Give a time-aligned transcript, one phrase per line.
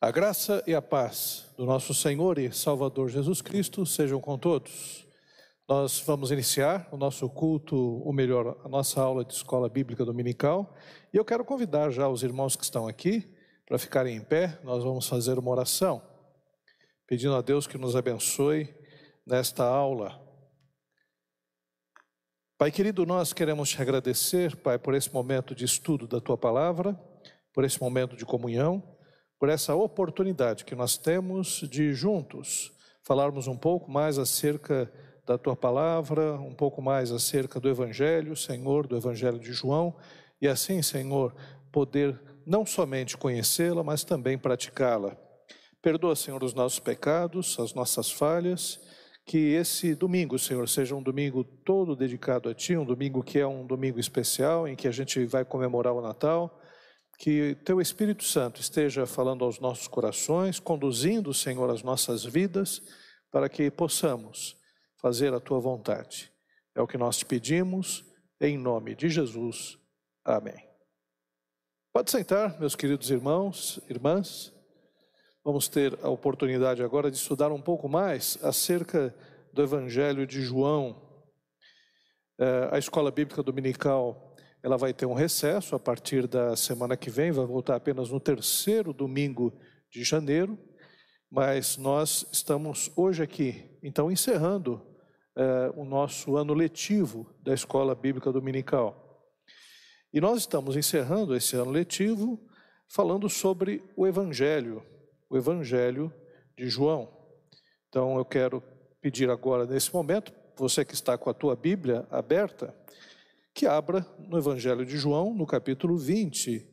[0.00, 5.04] A graça e a paz do nosso Senhor e Salvador Jesus Cristo sejam com todos.
[5.68, 10.72] Nós vamos iniciar o nosso culto, ou melhor, a nossa aula de escola bíblica dominical.
[11.12, 13.28] E eu quero convidar já os irmãos que estão aqui
[13.66, 14.60] para ficarem em pé.
[14.62, 16.00] Nós vamos fazer uma oração,
[17.04, 18.72] pedindo a Deus que nos abençoe
[19.26, 20.24] nesta aula.
[22.56, 26.96] Pai querido, nós queremos te agradecer, Pai, por esse momento de estudo da tua palavra,
[27.52, 28.96] por esse momento de comunhão
[29.38, 32.72] por essa oportunidade que nós temos de juntos
[33.08, 34.92] falarmos um pouco mais acerca
[35.24, 39.96] da tua palavra, um pouco mais acerca do Evangelho, Senhor, do Evangelho de João,
[40.42, 41.34] e assim, Senhor,
[41.72, 45.16] poder não somente conhecê-la, mas também praticá-la.
[45.80, 48.78] Perdoa, Senhor, os nossos pecados, as nossas falhas,
[49.24, 53.46] que esse domingo, Senhor, seja um domingo todo dedicado a Ti, um domingo que é
[53.46, 56.58] um domingo especial, em que a gente vai comemorar o Natal
[57.18, 62.80] que teu Espírito Santo esteja falando aos nossos corações, conduzindo, Senhor, as nossas vidas,
[63.28, 64.56] para que possamos
[64.96, 66.32] fazer a tua vontade.
[66.76, 68.04] É o que nós te pedimos,
[68.40, 69.76] em nome de Jesus.
[70.24, 70.64] Amém.
[71.92, 74.52] Pode sentar, meus queridos irmãos, irmãs.
[75.44, 79.12] Vamos ter a oportunidade agora de estudar um pouco mais acerca
[79.52, 81.02] do Evangelho de João.
[82.38, 84.27] É, a escola bíblica dominical
[84.62, 88.18] ela vai ter um recesso a partir da semana que vem, vai voltar apenas no
[88.18, 89.52] terceiro domingo
[89.90, 90.58] de janeiro,
[91.30, 94.84] mas nós estamos hoje aqui, então, encerrando
[95.36, 99.04] é, o nosso ano letivo da Escola Bíblica Dominical.
[100.12, 102.40] E nós estamos encerrando esse ano letivo
[102.88, 104.82] falando sobre o Evangelho,
[105.28, 106.12] o Evangelho
[106.56, 107.08] de João.
[107.88, 108.62] Então, eu quero
[109.00, 112.74] pedir agora, nesse momento, você que está com a tua Bíblia aberta,
[113.58, 116.64] que abra no Evangelho de João, no capítulo 20,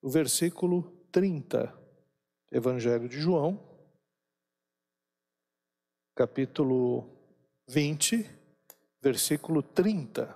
[0.00, 1.78] o versículo 30.
[2.50, 3.62] Evangelho de João,
[6.16, 7.06] capítulo
[7.68, 8.26] 20,
[9.02, 10.34] versículo 30.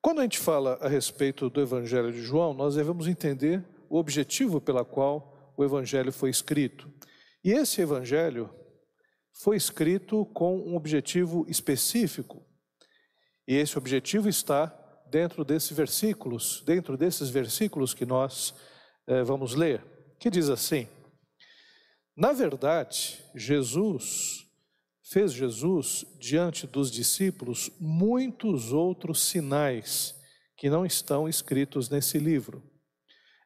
[0.00, 4.62] Quando a gente fala a respeito do Evangelho de João, nós devemos entender o objetivo
[4.62, 6.90] pela qual o Evangelho foi escrito.
[7.44, 8.63] E esse Evangelho
[9.34, 12.46] foi escrito com um objetivo específico.
[13.46, 14.66] E esse objetivo está
[15.10, 18.54] dentro desses versículos, dentro desses versículos que nós
[19.06, 19.84] eh, vamos ler,
[20.18, 20.88] que diz assim:
[22.16, 24.46] Na verdade, Jesus
[25.02, 30.14] fez Jesus diante dos discípulos muitos outros sinais
[30.56, 32.62] que não estão escritos nesse livro.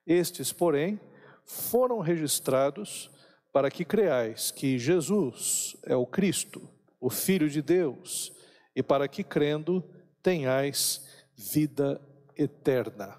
[0.06, 1.00] Estes, porém,
[1.44, 3.10] foram registrados
[3.52, 6.68] para que creais que Jesus é o Cristo,
[7.00, 8.32] o Filho de Deus,
[8.74, 9.82] e para que crendo
[10.22, 12.00] tenhais vida
[12.36, 13.18] eterna.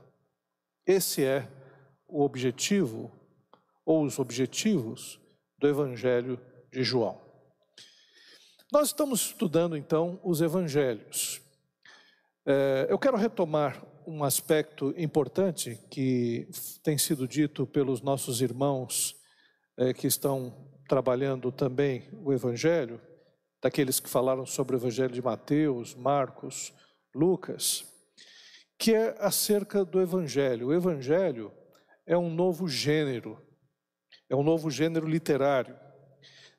[0.86, 1.48] Esse é
[2.08, 3.12] o objetivo,
[3.86, 5.20] ou os objetivos,
[5.58, 6.40] do Evangelho
[6.72, 7.20] de João.
[8.72, 11.42] Nós estamos estudando então os Evangelhos.
[12.46, 16.48] É, eu quero retomar um aspecto importante que
[16.84, 19.19] tem sido dito pelos nossos irmãos
[19.80, 20.54] é, que estão
[20.90, 23.00] trabalhando também o Evangelho,
[23.62, 26.74] daqueles que falaram sobre o Evangelho de Mateus, Marcos,
[27.16, 27.86] Lucas,
[28.78, 30.68] que é acerca do Evangelho.
[30.68, 31.52] O Evangelho
[32.06, 33.42] é um novo gênero,
[34.30, 35.78] é um novo gênero literário.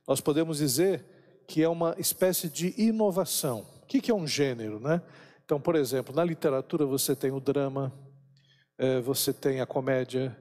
[0.09, 1.05] Nós podemos dizer
[1.47, 3.67] que é uma espécie de inovação.
[3.83, 5.03] O que é um gênero, né?
[5.45, 7.93] Então, por exemplo, na literatura você tem o drama,
[8.79, 10.37] é, você tem a comédia,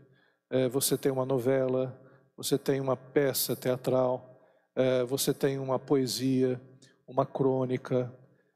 [0.49, 1.99] é, você tem uma novela,
[2.39, 4.41] você tem uma peça teatral,
[4.73, 6.59] é, você tem uma poesia,
[7.05, 8.09] uma crônica.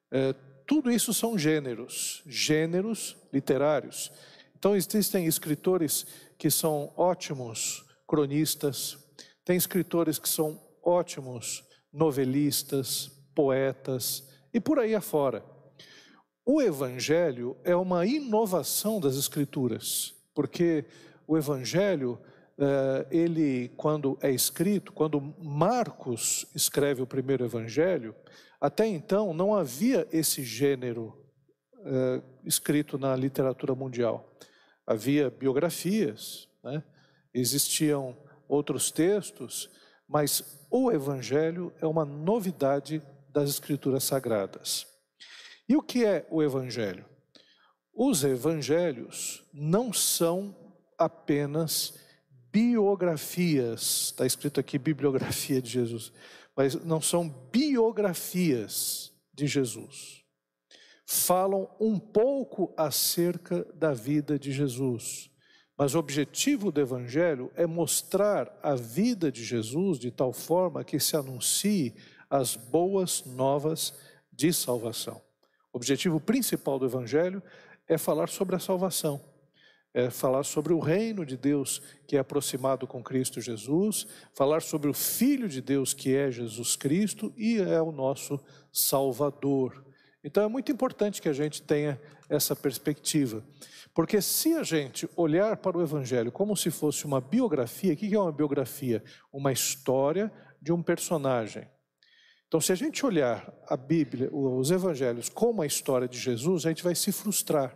[0.09, 0.33] É,
[0.65, 4.09] tudo isso são gêneros, gêneros literários.
[4.57, 6.07] Então, existem escritores
[6.37, 8.97] que são ótimos cronistas,
[9.43, 11.61] tem escritores que são ótimos
[11.91, 14.23] novelistas, poetas
[14.53, 15.43] e por aí afora.
[16.45, 20.85] O Evangelho é uma inovação das Escrituras, porque
[21.27, 22.17] o Evangelho
[23.09, 28.15] ele, quando é escrito, quando Marcos escreve o primeiro evangelho,
[28.61, 31.23] até então não havia esse gênero
[31.85, 34.33] eh, escrito na literatura mundial.
[34.87, 36.81] Havia biografias, né?
[37.33, 38.17] existiam
[38.47, 39.69] outros textos,
[40.07, 44.87] mas o evangelho é uma novidade das escrituras sagradas.
[45.67, 47.05] E o que é o evangelho?
[47.93, 50.55] Os evangelhos não são
[50.97, 51.99] apenas
[52.53, 56.13] biografias, está escrito aqui bibliografia de Jesus,
[56.55, 60.23] mas não são biografias de Jesus.
[61.03, 65.31] Falam um pouco acerca da vida de Jesus.
[65.75, 70.99] Mas o objetivo do Evangelho é mostrar a vida de Jesus de tal forma que
[70.99, 71.95] se anuncie
[72.29, 73.93] as boas novas
[74.31, 75.19] de salvação.
[75.73, 77.41] O objetivo principal do Evangelho
[77.87, 79.19] é falar sobre a salvação,
[79.93, 84.89] é falar sobre o reino de Deus que é aproximado com Cristo Jesus, falar sobre
[84.89, 88.39] o Filho de Deus que é Jesus Cristo e é o nosso
[88.71, 89.85] Salvador.
[90.23, 91.99] Então é muito importante que a gente tenha
[92.29, 93.43] essa perspectiva.
[93.93, 98.15] Porque se a gente olhar para o Evangelho como se fosse uma biografia, o que
[98.15, 99.03] é uma biografia?
[99.31, 101.67] Uma história de um personagem.
[102.47, 106.69] Então, se a gente olhar a Bíblia, os Evangelhos, como a história de Jesus, a
[106.69, 107.75] gente vai se frustrar.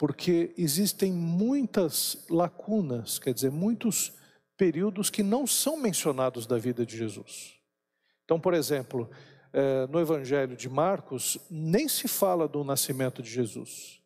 [0.00, 4.14] Porque existem muitas lacunas, quer dizer, muitos
[4.56, 7.60] períodos que não são mencionados da vida de Jesus.
[8.24, 9.10] Então, por exemplo,
[9.52, 14.00] eh, no Evangelho de Marcos, nem se fala do nascimento de Jesus.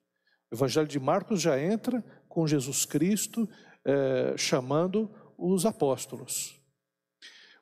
[0.50, 3.48] O Evangelho de Marcos já entra com Jesus Cristo
[3.84, 5.08] eh, chamando
[5.38, 6.60] os apóstolos.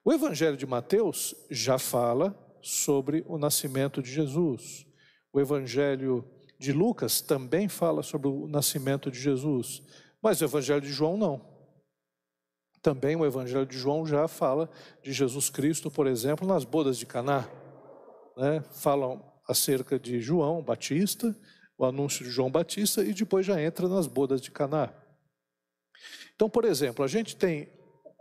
[0.02, 4.87] O Evangelho de Mateus já fala sobre o nascimento de Jesus.
[5.31, 6.25] O Evangelho
[6.62, 9.82] de Lucas também fala sobre o nascimento de Jesus.
[10.22, 11.44] Mas o Evangelho de João não.
[12.80, 14.70] Também o Evangelho de João já fala
[15.02, 17.48] de Jesus Cristo, por exemplo, nas bodas de Caná
[18.36, 21.36] né, falam acerca de João Batista,
[21.76, 24.92] o anúncio de João Batista, e depois já entra nas bodas de Caná.
[26.34, 27.68] Então, por exemplo, a gente tem,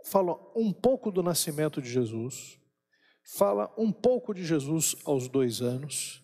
[0.04, 2.58] fala um pouco do nascimento de Jesus,
[3.36, 6.21] fala um pouco de Jesus aos dois anos,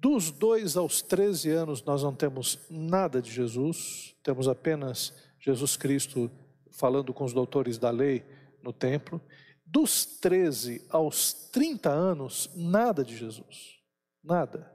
[0.00, 6.30] dos dois aos treze anos nós não temos nada de Jesus, temos apenas Jesus Cristo
[6.70, 8.24] falando com os doutores da lei
[8.62, 9.20] no templo,
[9.64, 13.78] dos 13 aos 30 anos, nada de Jesus.
[14.22, 14.72] Nada.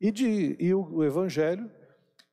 [0.00, 1.70] E, de, e o, o Evangelho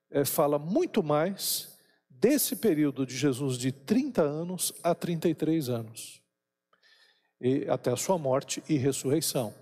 [0.10, 1.78] é, fala muito mais
[2.10, 6.22] desse período de Jesus de 30 anos a 33 anos,
[7.40, 9.54] e até a sua morte e ressurreição.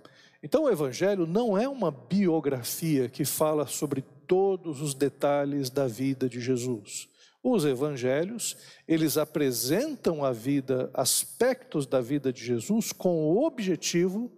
[0.41, 6.30] Então, o Evangelho não é uma biografia que fala sobre todos os detalhes da vida
[6.30, 7.09] de Jesus.
[7.41, 8.57] Os evangelhos,
[8.88, 14.31] eles apresentam a vida, aspectos da vida de Jesus com o objetivo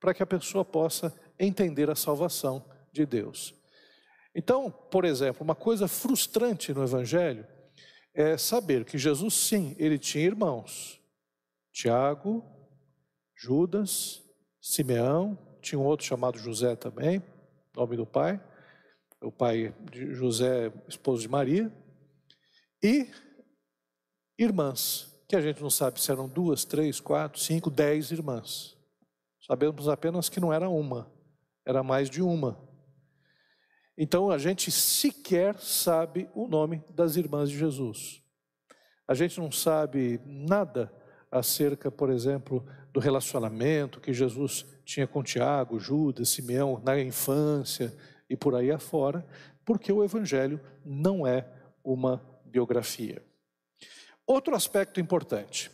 [0.00, 3.54] para que a pessoa possa entender a salvação de Deus.
[4.34, 7.46] Então, por exemplo, uma coisa frustrante no evangelho
[8.12, 11.00] é saber que Jesus sim, ele tinha irmãos.
[11.72, 12.44] Tiago,
[13.36, 14.23] Judas,
[14.66, 17.22] Simeão, tinha um outro chamado José também,
[17.76, 18.42] nome do pai.
[19.20, 21.70] O pai de José, esposo de Maria
[22.82, 23.06] e
[24.38, 28.74] irmãs, que a gente não sabe se eram duas, três, quatro, cinco, dez irmãs.
[29.46, 31.12] Sabemos apenas que não era uma,
[31.66, 32.58] era mais de uma.
[33.98, 38.22] Então a gente sequer sabe o nome das irmãs de Jesus.
[39.06, 40.90] A gente não sabe nada
[41.30, 47.92] acerca, por exemplo, do relacionamento que Jesus tinha com Tiago, Judas, Simeão na infância
[48.30, 49.26] e por aí afora,
[49.64, 51.44] porque o Evangelho não é
[51.82, 53.20] uma biografia.
[54.24, 55.72] Outro aspecto importante: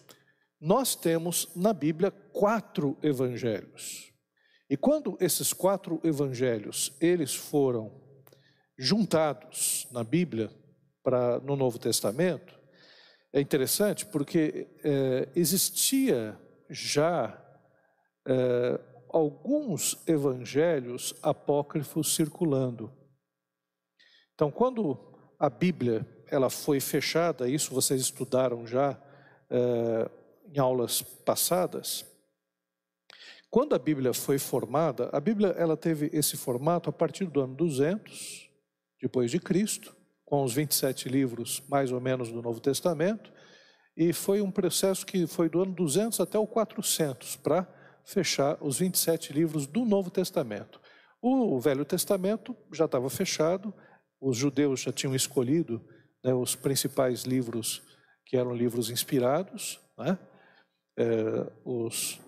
[0.59, 4.11] nós temos na Bíblia quatro evangelhos.
[4.69, 7.93] E quando esses quatro evangelhos eles foram
[8.79, 10.51] juntados na Bíblia
[11.03, 12.59] para no Novo Testamento,
[13.31, 16.39] é interessante porque é, existia
[16.71, 17.39] já
[18.27, 22.93] é, alguns evangelhos apócrifos circulando.
[24.35, 24.99] Então, quando
[25.39, 28.97] a Bíblia ela foi fechada, isso vocês estudaram já
[29.51, 30.11] é,
[30.55, 32.07] em aulas passadas.
[33.51, 37.55] Quando a Bíblia foi formada, a Bíblia ela teve esse formato a partir do ano
[37.55, 38.49] 200
[39.03, 43.33] depois de Cristo, com os 27 livros mais ou menos do Novo Testamento,
[44.01, 47.69] e foi um processo que foi do ano 200 até o 400 para
[48.03, 50.81] fechar os 27 livros do Novo Testamento.
[51.21, 53.75] O Velho Testamento já estava fechado,
[54.19, 55.87] os judeus já tinham escolhido
[56.25, 57.83] né, os principais livros
[58.25, 60.19] que eram livros inspirados, né,
[60.99, 62.19] é, os,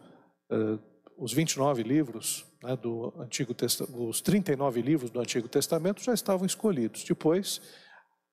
[0.51, 0.79] é,
[1.17, 6.45] os 29 livros né, do Antigo Testamento, os 39 livros do Antigo Testamento já estavam
[6.45, 7.03] escolhidos.
[7.03, 7.63] Depois,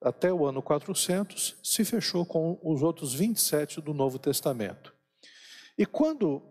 [0.02, 4.94] até o ano 400, se fechou com os outros 27 do Novo Testamento.
[5.78, 6.42] E quando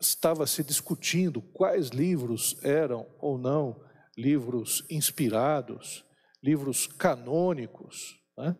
[0.00, 3.80] estava se discutindo quais livros eram ou não
[4.16, 6.04] livros inspirados,
[6.42, 8.56] livros canônicos, né?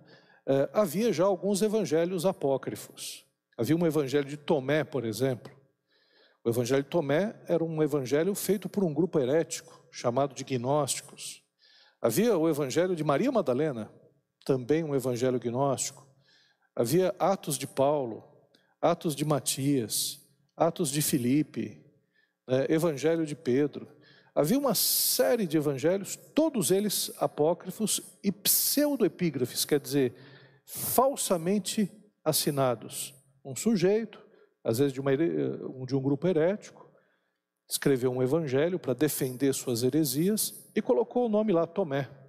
[0.47, 3.25] é, havia já alguns evangelhos apócrifos.
[3.59, 5.53] Havia um evangelho de Tomé, por exemplo.
[6.45, 11.43] O evangelho de Tomé era um evangelho feito por um grupo herético, chamado de gnósticos.
[12.01, 13.91] Havia o evangelho de Maria Madalena,
[14.47, 16.07] também um evangelho gnóstico.
[16.75, 18.23] Havia Atos de Paulo,
[18.81, 20.25] Atos de Matias,
[20.57, 21.85] Atos de Filipe,
[22.47, 23.89] né, Evangelho de Pedro.
[24.35, 30.15] Havia uma série de evangelhos, todos eles apócrifos e pseudoepígrafes, quer dizer,
[30.65, 31.91] falsamente
[32.25, 33.15] assinados.
[33.45, 34.25] Um sujeito,
[34.63, 36.89] às vezes de, uma, de um grupo herético,
[37.69, 42.26] escreveu um evangelho para defender suas heresias e colocou o nome lá, Tomé.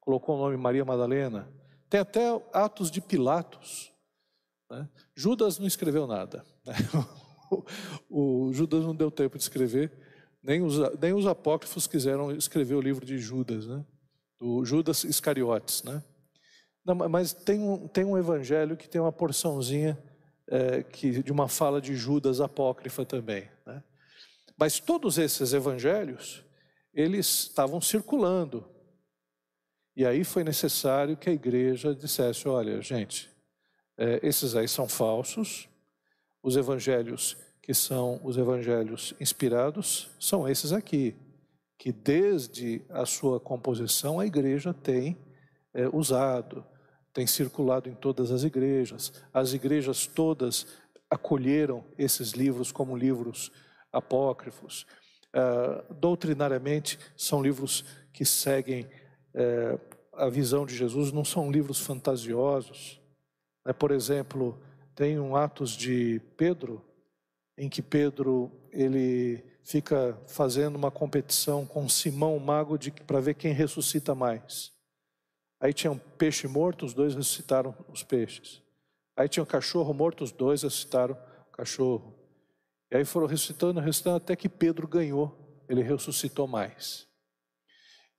[0.00, 1.48] Colocou o nome Maria Madalena.
[1.88, 3.92] Tem até Atos de Pilatos.
[4.70, 4.88] Né?
[5.14, 6.44] Judas não escreveu nada.
[6.64, 6.74] Né?
[8.08, 9.92] o Judas não deu tempo de escrever,
[10.42, 13.84] nem os, nem os apócrifos quiseram escrever o livro de Judas, né?
[14.38, 15.82] do Judas Iscariotes.
[15.82, 16.02] Né?
[16.84, 19.98] Não, mas tem um, tem um evangelho que tem uma porçãozinha
[20.48, 23.48] é, que, de uma fala de Judas apócrifa também.
[23.66, 23.82] Né?
[24.58, 26.44] Mas todos esses evangelhos,
[26.92, 28.68] eles estavam circulando.
[30.00, 33.30] E aí foi necessário que a igreja dissesse: olha, gente,
[33.98, 35.68] é, esses aí são falsos,
[36.42, 41.14] os evangelhos que são os evangelhos inspirados são esses aqui,
[41.76, 45.18] que desde a sua composição a igreja tem
[45.74, 46.64] é, usado,
[47.12, 49.12] tem circulado em todas as igrejas.
[49.34, 50.66] As igrejas todas
[51.10, 53.52] acolheram esses livros como livros
[53.92, 54.86] apócrifos.
[55.28, 58.88] Uh, doutrinariamente, são livros que seguem
[59.34, 59.80] uh,
[60.12, 63.00] a visão de Jesus, não são livros fantasiosos.
[63.66, 64.60] Uh, por exemplo,
[64.94, 66.84] tem um Atos de Pedro,
[67.56, 73.52] em que Pedro ele fica fazendo uma competição com Simão, o mago, para ver quem
[73.52, 74.72] ressuscita mais.
[75.60, 78.62] Aí tinha um peixe morto, os dois ressuscitaram os peixes.
[79.14, 81.14] Aí tinha um cachorro morto, os dois ressuscitaram
[81.48, 82.14] o cachorro.
[82.90, 87.06] E aí foram ressuscitando, ressuscitando, até que Pedro ganhou, ele ressuscitou mais.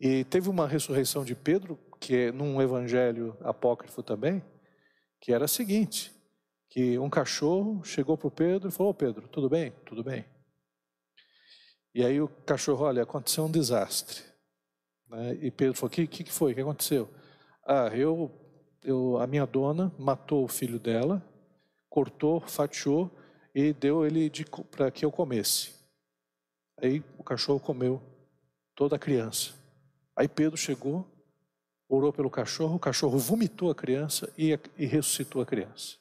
[0.03, 4.43] E teve uma ressurreição de Pedro, que é num evangelho apócrifo também,
[5.20, 6.12] que era a seguinte,
[6.67, 9.72] que um cachorro chegou para o Pedro e falou, Pedro, tudo bem?
[9.86, 10.25] Tudo bem.
[11.93, 14.24] E aí o cachorro, olha, aconteceu um desastre.
[15.08, 15.38] Né?
[15.39, 16.53] E Pedro falou, o que, que foi?
[16.53, 17.08] O que aconteceu?
[17.63, 18.31] Ah, eu,
[18.84, 21.24] eu, a minha dona matou o filho dela,
[21.88, 23.12] cortou, fatiou
[23.53, 24.31] e deu ele
[24.72, 25.75] para que eu comesse.
[26.81, 28.01] Aí o cachorro comeu
[28.74, 29.61] toda a criança.
[30.15, 31.10] Aí Pedro chegou,
[31.88, 35.98] orou pelo cachorro, o cachorro vomitou a criança e, e ressuscitou a criança.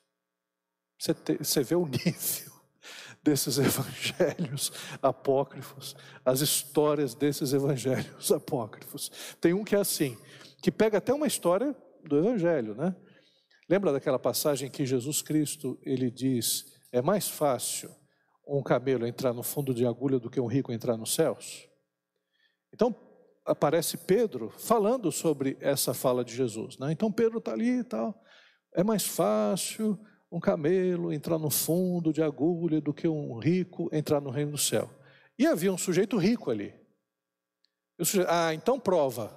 [0.99, 2.53] Você, te, você vê o nível
[3.23, 9.11] desses evangelhos apócrifos, as histórias desses evangelhos apócrifos.
[9.41, 10.17] Tem um que é assim,
[10.63, 11.75] que pega até uma história
[12.05, 12.95] do evangelho, né?
[13.69, 17.91] Lembra daquela passagem que Jesus Cristo, ele diz, é mais fácil
[18.47, 21.69] um camelo entrar no fundo de agulha do que um rico entrar nos céus?
[22.75, 22.95] Então,
[23.51, 26.93] aparece Pedro falando sobre essa fala de Jesus, né?
[26.93, 28.23] Então Pedro está ali e tal,
[28.75, 29.99] é mais fácil
[30.31, 34.59] um camelo entrar no fundo de agulha do que um rico entrar no reino do
[34.59, 34.89] céu.
[35.37, 36.73] E havia um sujeito rico ali.
[38.01, 39.37] Sujeito, ah, então prova.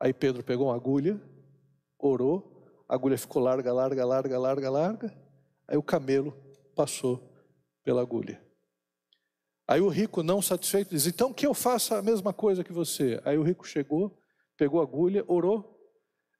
[0.00, 1.20] Aí Pedro pegou uma agulha,
[1.98, 5.18] orou, a agulha ficou larga, larga, larga, larga, larga.
[5.68, 6.32] Aí o camelo
[6.74, 7.32] passou
[7.84, 8.47] pela agulha.
[9.68, 13.20] Aí o rico, não satisfeito, diz: Então que eu faça a mesma coisa que você.
[13.22, 14.18] Aí o rico chegou,
[14.56, 15.78] pegou a agulha, orou.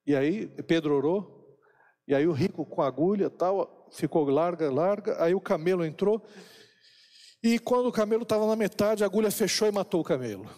[0.06, 1.58] E aí Pedro orou,
[2.06, 5.22] e aí o rico com a agulha tal, ficou larga, larga.
[5.22, 6.26] Aí o camelo entrou.
[7.42, 10.48] E quando o camelo estava na metade, a agulha fechou e matou o camelo.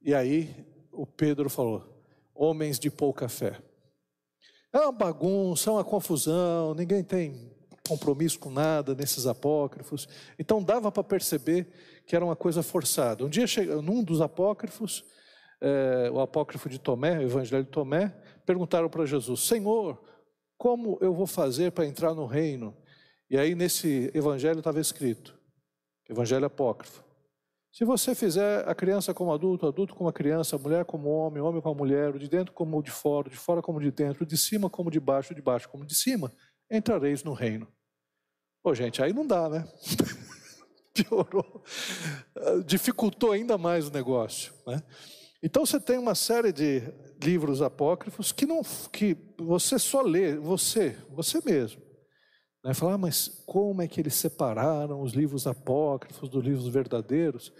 [0.00, 2.02] E aí o Pedro falou:
[2.34, 3.60] Homens de pouca fé.
[4.72, 7.53] É uma bagunça, é uma confusão, ninguém tem
[7.86, 10.08] compromisso com nada nesses apócrifos.
[10.38, 11.68] Então dava para perceber
[12.06, 13.24] que era uma coisa forçada.
[13.24, 13.46] Um dia,
[13.82, 15.04] num dos apócrifos,
[15.60, 18.14] é, o apócrifo de Tomé, o Evangelho de Tomé,
[18.44, 20.02] perguntaram para Jesus: Senhor,
[20.56, 22.76] como eu vou fazer para entrar no reino?
[23.28, 25.36] E aí nesse evangelho estava escrito,
[26.08, 27.02] evangelho apócrifo.
[27.72, 31.60] Se você fizer a criança como adulto, adulto como a criança, mulher como homem, homem
[31.60, 34.70] como a mulher, de dentro como de fora, de fora como de dentro, de cima
[34.70, 36.30] como de baixo, de baixo como de cima,
[36.70, 37.66] entrareis no reino.
[38.64, 39.68] Ô gente, aí não dá, né?
[40.94, 41.62] Piorou,
[42.64, 44.82] dificultou ainda mais o negócio, né?
[45.42, 46.80] Então você tem uma série de
[47.22, 51.82] livros apócrifos que não que você só lê, você, você mesmo.
[52.64, 52.72] Né?
[52.72, 57.52] Falar, ah, mas como é que eles separaram os livros apócrifos dos livros verdadeiros?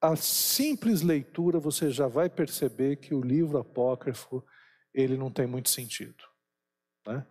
[0.00, 4.42] A simples leitura você já vai perceber que o livro apócrifo
[4.94, 6.24] ele não tem muito sentido.
[7.06, 7.26] Né?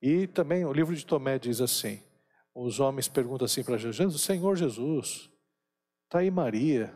[0.00, 2.00] E também o livro de Tomé diz assim:
[2.56, 5.30] os homens perguntam assim para Jesus, Senhor Jesus,
[6.06, 6.94] está aí Maria,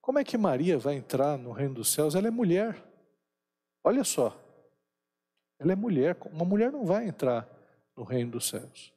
[0.00, 2.14] como é que Maria vai entrar no reino dos céus?
[2.14, 2.80] Ela é mulher.
[3.82, 4.40] Olha só,
[5.58, 7.48] ela é mulher, uma mulher não vai entrar
[7.96, 8.92] no reino dos céus.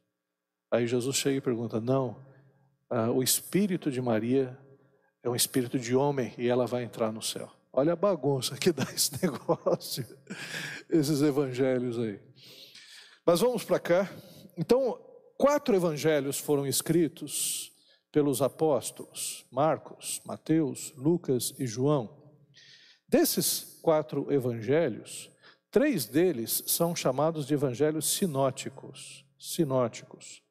[0.69, 2.24] Aí Jesus chega e pergunta: Não,
[2.88, 4.55] ah, o espírito de Maria
[5.24, 7.51] é um espírito de homem e ela vai entrar no céu.
[7.74, 10.05] Olha a bagunça que dá esse negócio,
[10.88, 12.19] esses evangelhos aí.
[13.25, 14.08] Mas vamos para cá.
[14.55, 15.08] Então,
[15.39, 17.72] quatro evangelhos foram escritos
[18.12, 22.19] pelos apóstolos: Marcos, Mateus, Lucas e João.
[23.08, 25.31] Desses quatro evangelhos,
[25.72, 29.25] três deles são chamados de evangelhos sinóticos.
[29.39, 30.43] Sinóticos.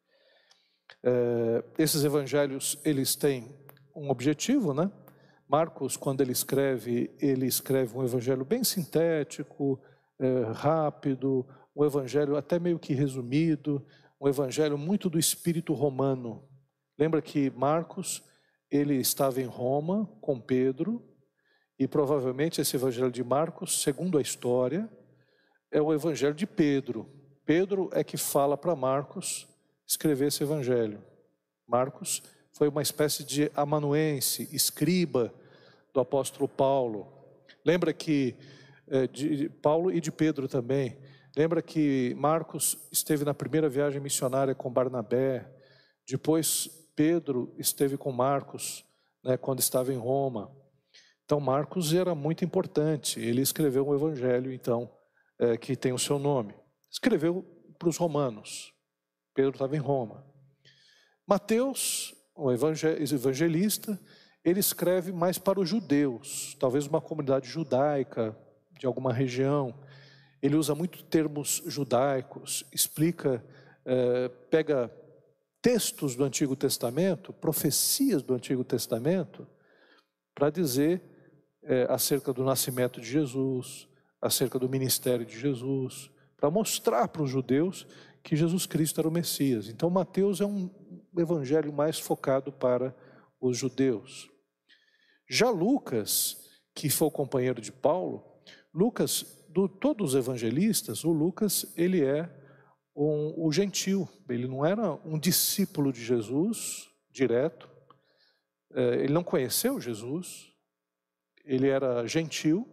[1.04, 3.54] É, esses evangelhos eles têm
[3.94, 4.90] um objetivo, né?
[5.46, 9.80] Marcos, quando ele escreve, ele escreve um evangelho bem sintético,
[10.18, 13.86] é, rápido, um evangelho até meio que resumido,
[14.20, 16.48] um evangelho muito do espírito romano.
[16.98, 18.22] Lembra que Marcos,
[18.70, 21.02] ele estava em Roma com Pedro,
[21.78, 24.90] e provavelmente esse evangelho de Marcos, segundo a história,
[25.70, 27.08] é o evangelho de Pedro.
[27.44, 29.46] Pedro é que fala para Marcos
[29.86, 31.02] escrever esse evangelho.
[31.66, 32.22] Marcos
[32.52, 35.32] foi uma espécie de amanuense, escriba
[35.94, 37.06] do apóstolo Paulo.
[37.64, 38.34] Lembra que
[38.88, 40.96] é, de Paulo e de Pedro também.
[41.38, 45.48] Lembra que Marcos esteve na primeira viagem missionária com Barnabé.
[46.04, 48.84] Depois Pedro esteve com Marcos
[49.22, 50.50] né, quando estava em Roma.
[51.24, 53.20] Então Marcos era muito importante.
[53.20, 54.90] Ele escreveu um evangelho, então,
[55.38, 56.56] é, que tem o seu nome.
[56.90, 57.46] Escreveu
[57.78, 58.74] para os romanos.
[59.32, 60.26] Pedro estava em Roma.
[61.24, 63.96] Mateus o evangelista,
[64.44, 68.36] ele escreve mais para os judeus, talvez uma comunidade judaica
[68.76, 69.72] de alguma região.
[70.42, 73.44] Ele usa muito termos judaicos, explica,
[73.84, 74.92] é, pega
[75.60, 79.46] textos do Antigo Testamento, profecias do Antigo Testamento,
[80.34, 81.02] para dizer
[81.62, 83.88] é, acerca do nascimento de Jesus,
[84.20, 87.86] acerca do ministério de Jesus, para mostrar para os judeus
[88.22, 89.68] que Jesus Cristo era o Messias.
[89.68, 90.70] Então, Mateus é um
[91.16, 92.94] evangelho mais focado para
[93.40, 94.30] os judeus.
[95.28, 96.36] Já Lucas,
[96.74, 98.24] que foi o companheiro de Paulo,
[98.72, 102.30] Lucas, de todos os evangelistas, o Lucas, ele é
[102.94, 107.68] um, o gentil, ele não era um discípulo de Jesus direto,
[108.74, 110.52] é, ele não conheceu Jesus,
[111.44, 112.68] ele era gentil,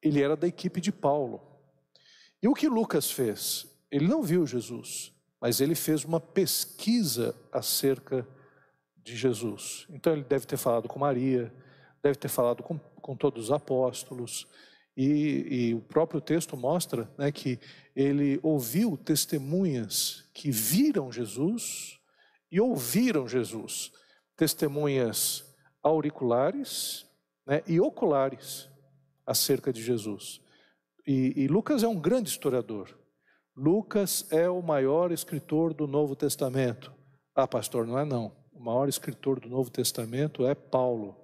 [0.00, 1.40] ele era da equipe de Paulo.
[2.42, 3.66] E o que Lucas fez?
[3.90, 8.26] Ele não viu Jesus, mas ele fez uma pesquisa acerca
[8.96, 9.86] de Jesus.
[9.90, 11.52] Então ele deve ter falado com Maria,
[12.02, 14.46] deve ter falado com, com todos os apóstolos,
[14.96, 17.58] e, e, o próprio texto mostra né, que
[17.96, 21.98] ele ouviu testemunhas que viram Jesus
[22.50, 23.90] e ouviram Jesus,
[24.36, 25.44] testemunhas
[25.82, 27.06] auriculares
[27.46, 28.68] né, e oculares
[29.26, 30.40] acerca de Jesus.
[31.06, 32.94] E, e Lucas é um grande historiador.
[33.56, 36.92] Lucas é o maior escritor do Novo Testamento.
[37.34, 38.32] Ah, pastor, não é não.
[38.52, 41.16] O maior escritor do Novo Testamento é Paulo.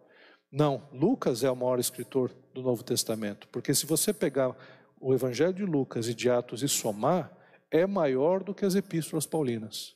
[0.51, 4.55] Não, Lucas é o maior escritor do Novo Testamento, porque se você pegar
[5.01, 7.33] o Evangelho de Lucas e de Atos e somar,
[7.71, 9.95] é maior do que as epístolas paulinas.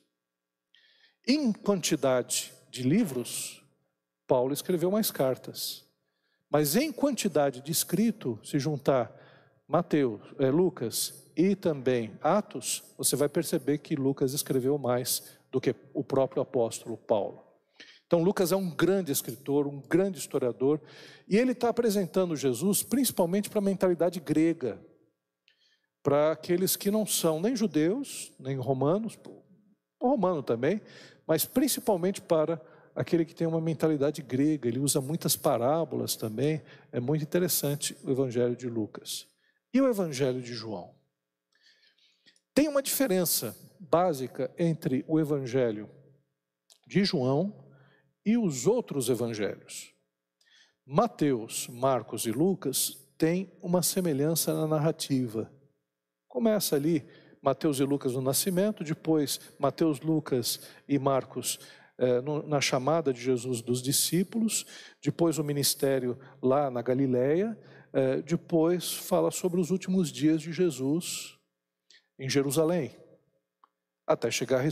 [1.27, 3.63] Em quantidade de livros,
[4.27, 5.85] Paulo escreveu mais cartas.
[6.51, 9.11] Mas em quantidade de escrito, se juntar
[9.67, 15.75] Mateus, é, Lucas e também Atos, você vai perceber que Lucas escreveu mais do que
[15.95, 17.52] o próprio apóstolo Paulo.
[18.13, 20.79] Então, Lucas é um grande escritor, um grande historiador,
[21.27, 24.79] e ele está apresentando Jesus principalmente para a mentalidade grega,
[26.03, 29.19] para aqueles que não são nem judeus, nem romanos,
[29.99, 30.79] romano também,
[31.27, 32.61] mas principalmente para
[32.95, 34.69] aquele que tem uma mentalidade grega.
[34.69, 36.61] Ele usa muitas parábolas também,
[36.93, 39.27] é muito interessante o Evangelho de Lucas.
[39.73, 40.95] E o Evangelho de João?
[42.55, 45.89] Tem uma diferença básica entre o evangelho
[46.87, 47.62] de João
[48.25, 49.93] e os outros evangelhos.
[50.87, 55.53] Mateus, Marcos e Lucas têm uma semelhança na narrativa.
[56.29, 57.07] Começa ali
[57.41, 61.59] Mateus e Lucas no nascimento, depois Mateus, Lucas e Marcos
[61.99, 64.67] eh, no, na chamada de Jesus dos discípulos,
[65.03, 67.57] depois o ministério lá na Galileia,
[67.93, 71.39] eh, depois fala sobre os últimos dias de Jesus
[72.19, 72.97] em Jerusalém,
[74.07, 74.65] até chegar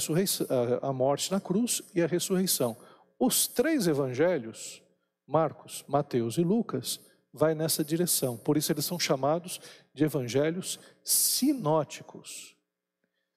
[0.82, 2.76] a morte na cruz e a ressurreição.
[3.22, 4.82] Os três evangelhos,
[5.26, 6.98] Marcos, Mateus e Lucas,
[7.30, 8.38] vai nessa direção.
[8.38, 9.60] Por isso eles são chamados
[9.92, 12.56] de evangelhos sinóticos.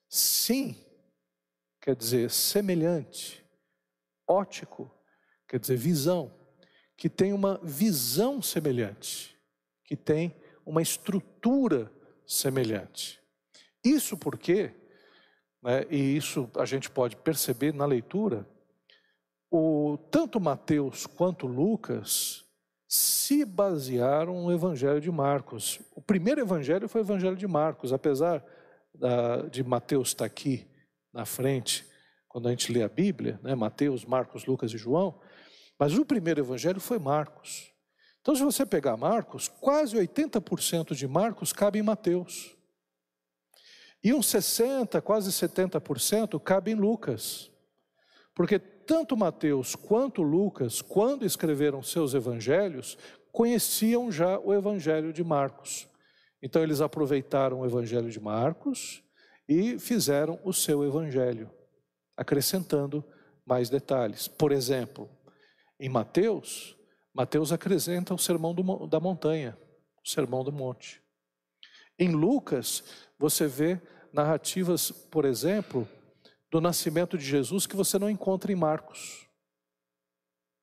[0.08, 0.74] Sim,
[1.82, 3.46] quer dizer semelhante.
[4.26, 4.90] Ótico,
[5.50, 6.34] quer dizer visão.
[6.96, 9.38] Que tem uma visão semelhante.
[9.84, 10.34] Que tem
[10.66, 11.92] uma estrutura
[12.26, 13.22] semelhante.
[13.84, 14.74] Isso porque,
[15.62, 18.48] né, e isso a gente pode perceber na leitura,
[19.56, 22.44] o, tanto Mateus quanto Lucas
[22.88, 25.80] se basearam no Evangelho de Marcos.
[25.96, 28.44] O primeiro Evangelho foi o Evangelho de Marcos, apesar
[28.96, 30.68] da, de Mateus estar aqui
[31.14, 31.86] na frente,
[32.28, 35.22] quando a gente lê a Bíblia, né, Mateus, Marcos, Lucas e João,
[35.78, 37.72] mas o primeiro Evangelho foi Marcos.
[38.22, 42.58] Então, se você pegar Marcos, quase 80% de Marcos cabe em Mateus.
[44.04, 47.52] E uns 60%, quase 70% cabe em Lucas.
[48.34, 52.98] Porque tanto Mateus quanto Lucas, quando escreveram seus evangelhos,
[53.32, 55.88] conheciam já o evangelho de Marcos.
[56.42, 59.04] Então eles aproveitaram o evangelho de Marcos
[59.48, 61.50] e fizeram o seu evangelho,
[62.16, 63.04] acrescentando
[63.46, 64.28] mais detalhes.
[64.28, 65.10] Por exemplo,
[65.80, 66.78] em Mateus,
[67.14, 69.58] Mateus acrescenta o sermão do, da montanha,
[70.04, 71.02] o sermão do monte.
[71.98, 72.84] Em Lucas,
[73.18, 73.80] você vê
[74.12, 75.88] narrativas, por exemplo,
[76.54, 79.28] do nascimento de Jesus que você não encontra em Marcos.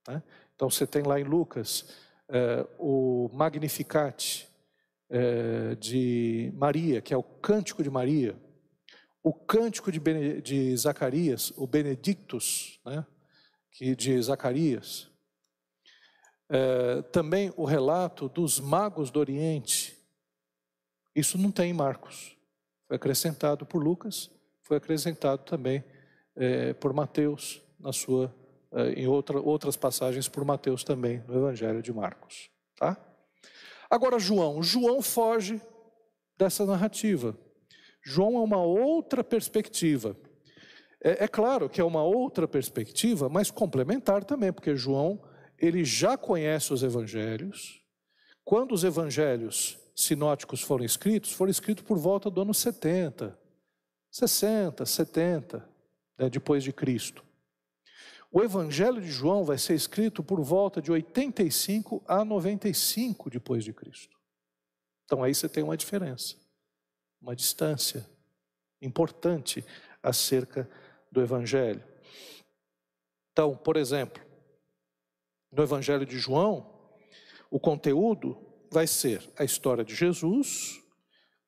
[0.06, 0.22] Né?
[0.54, 1.84] Então você tem lá em Lucas
[2.28, 4.48] é, o Magnificat
[5.08, 8.40] é, de Maria, que é o cântico de Maria,
[9.20, 13.04] o cântico de, de Zacarias, o Benedictus, né?
[13.72, 15.10] que de Zacarias.
[16.48, 19.98] É, também o relato dos magos do Oriente.
[21.16, 22.36] Isso não tem em Marcos.
[22.86, 24.30] Foi acrescentado por Lucas
[24.70, 25.82] foi acrescentado também
[26.36, 28.32] é, por Mateus na sua
[28.70, 32.96] é, em outra, outras passagens por Mateus também no Evangelho de Marcos, tá?
[33.90, 35.60] Agora João, João foge
[36.38, 37.36] dessa narrativa.
[38.00, 40.16] João é uma outra perspectiva.
[41.02, 45.20] É, é claro que é uma outra perspectiva, mas complementar também, porque João
[45.58, 47.82] ele já conhece os Evangelhos.
[48.44, 53.39] Quando os Evangelhos sinóticos foram escritos, foram escritos por volta do ano 70,
[54.10, 55.68] 60, 70
[56.18, 57.24] né, depois de Cristo.
[58.32, 63.72] O Evangelho de João vai ser escrito por volta de 85 a 95 depois de
[63.72, 64.16] Cristo.
[65.04, 66.36] Então aí você tem uma diferença,
[67.20, 68.08] uma distância
[68.80, 69.64] importante
[70.02, 70.70] acerca
[71.10, 71.82] do Evangelho.
[73.32, 74.22] Então, por exemplo,
[75.50, 76.72] no Evangelho de João,
[77.50, 78.38] o conteúdo
[78.70, 80.80] vai ser a história de Jesus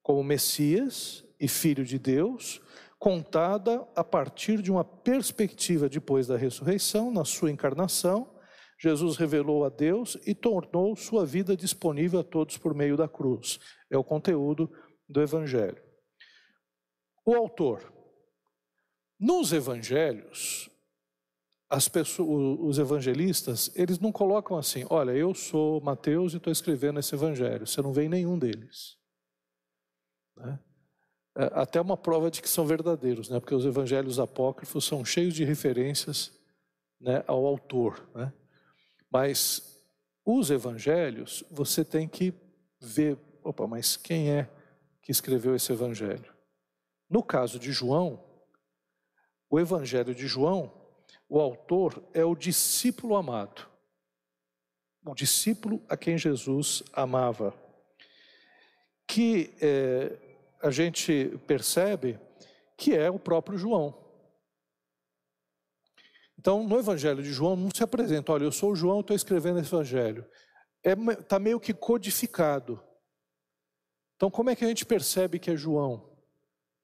[0.03, 2.62] como Messias e Filho de Deus,
[3.00, 8.33] contada a partir de uma perspectiva depois da ressurreição, na sua encarnação.
[8.78, 13.59] Jesus revelou a Deus e tornou sua vida disponível a todos por meio da cruz.
[13.90, 14.72] É o conteúdo
[15.09, 15.83] do Evangelho.
[17.26, 17.92] O autor.
[19.18, 20.68] Nos evangelhos,
[21.70, 26.98] as pessoas, os evangelistas, eles não colocam assim: olha, eu sou Mateus e estou escrevendo
[26.98, 27.64] esse evangelho.
[27.64, 28.96] Você não vê nenhum deles.
[30.37, 30.59] Né?
[31.36, 33.40] É, até uma prova de que são verdadeiros, né?
[33.40, 36.32] porque os evangelhos apócrifos são cheios de referências
[37.00, 38.06] né, ao autor.
[38.14, 38.32] Né?
[39.10, 39.82] Mas
[40.24, 42.34] os evangelhos, você tem que
[42.80, 44.48] ver, opa, mas quem é
[45.00, 46.32] que escreveu esse evangelho?
[47.08, 48.22] No caso de João,
[49.48, 50.72] o evangelho de João,
[51.28, 53.66] o autor é o discípulo amado,
[55.04, 57.54] o discípulo a quem Jesus amava,
[59.06, 60.31] que é,
[60.62, 62.18] a gente percebe
[62.77, 64.01] que é o próprio João.
[66.38, 69.61] Então, no Evangelho de João não se apresenta, olha, eu sou o João, estou escrevendo
[69.61, 70.27] esse Evangelho.
[70.85, 72.83] Está é, tá meio que codificado.
[74.16, 76.11] Então, como é que a gente percebe que é João?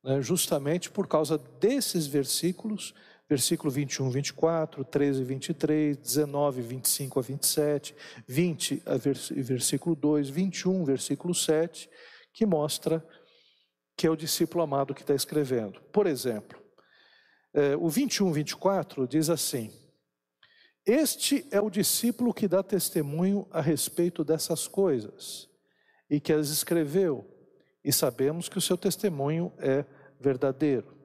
[0.04, 2.94] É justamente por causa desses versículos,
[3.28, 10.84] versículo 21, 24, 13, 23, 19, 25 a 27, 20, a vers versículo 2, 21,
[10.84, 11.90] versículo 7,
[12.32, 13.04] que mostra
[13.98, 15.80] que é o discípulo amado que está escrevendo.
[15.92, 16.56] Por exemplo,
[17.52, 19.72] é, o 21, 24 diz assim:
[20.86, 25.48] Este é o discípulo que dá testemunho a respeito dessas coisas
[26.08, 27.28] e que as escreveu,
[27.84, 29.84] e sabemos que o seu testemunho é
[30.20, 30.96] verdadeiro.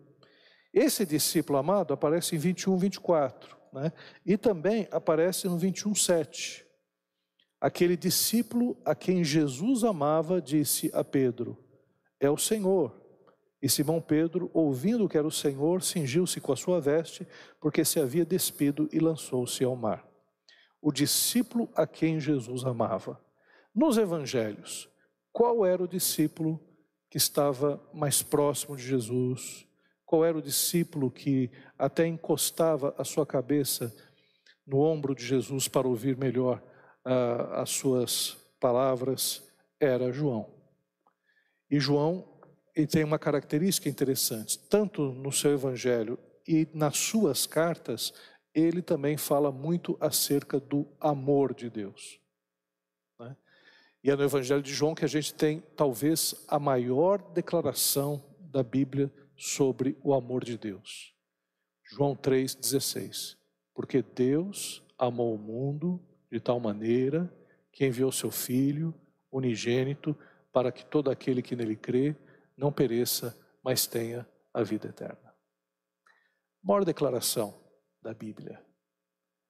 [0.72, 3.92] Esse discípulo amado aparece em 21, 24, né?
[4.24, 6.64] e também aparece no 21, 7.
[7.60, 11.63] Aquele discípulo a quem Jesus amava disse a Pedro:
[12.26, 12.94] é o Senhor.
[13.62, 17.26] E Simão Pedro, ouvindo que era o Senhor, cingiu-se com a sua veste,
[17.62, 20.06] porque se havia despido e lançou-se ao mar.
[20.82, 23.20] O discípulo a quem Jesus amava.
[23.74, 24.90] Nos evangelhos,
[25.32, 26.60] qual era o discípulo
[27.10, 29.66] que estava mais próximo de Jesus?
[30.06, 33.96] Qual era o discípulo que até encostava a sua cabeça
[34.68, 36.62] no ombro de Jesus para ouvir melhor
[37.06, 39.42] uh, as suas palavras?
[39.84, 40.63] era João.
[41.74, 42.24] E João
[42.76, 48.14] ele tem uma característica interessante, tanto no seu evangelho e nas suas cartas,
[48.54, 52.20] ele também fala muito acerca do amor de Deus.
[53.20, 53.36] Né?
[54.04, 58.62] E é no evangelho de João que a gente tem talvez a maior declaração da
[58.62, 61.16] Bíblia sobre o amor de Deus.
[61.84, 63.36] João 3,16.
[63.74, 66.00] Porque Deus amou o mundo
[66.32, 67.36] de tal maneira
[67.72, 68.94] que enviou seu Filho
[69.32, 70.16] unigênito
[70.54, 72.16] para que todo aquele que nele crê
[72.56, 75.34] não pereça, mas tenha a vida eterna.
[76.62, 77.60] Maior declaração
[78.02, 78.64] da Bíblia.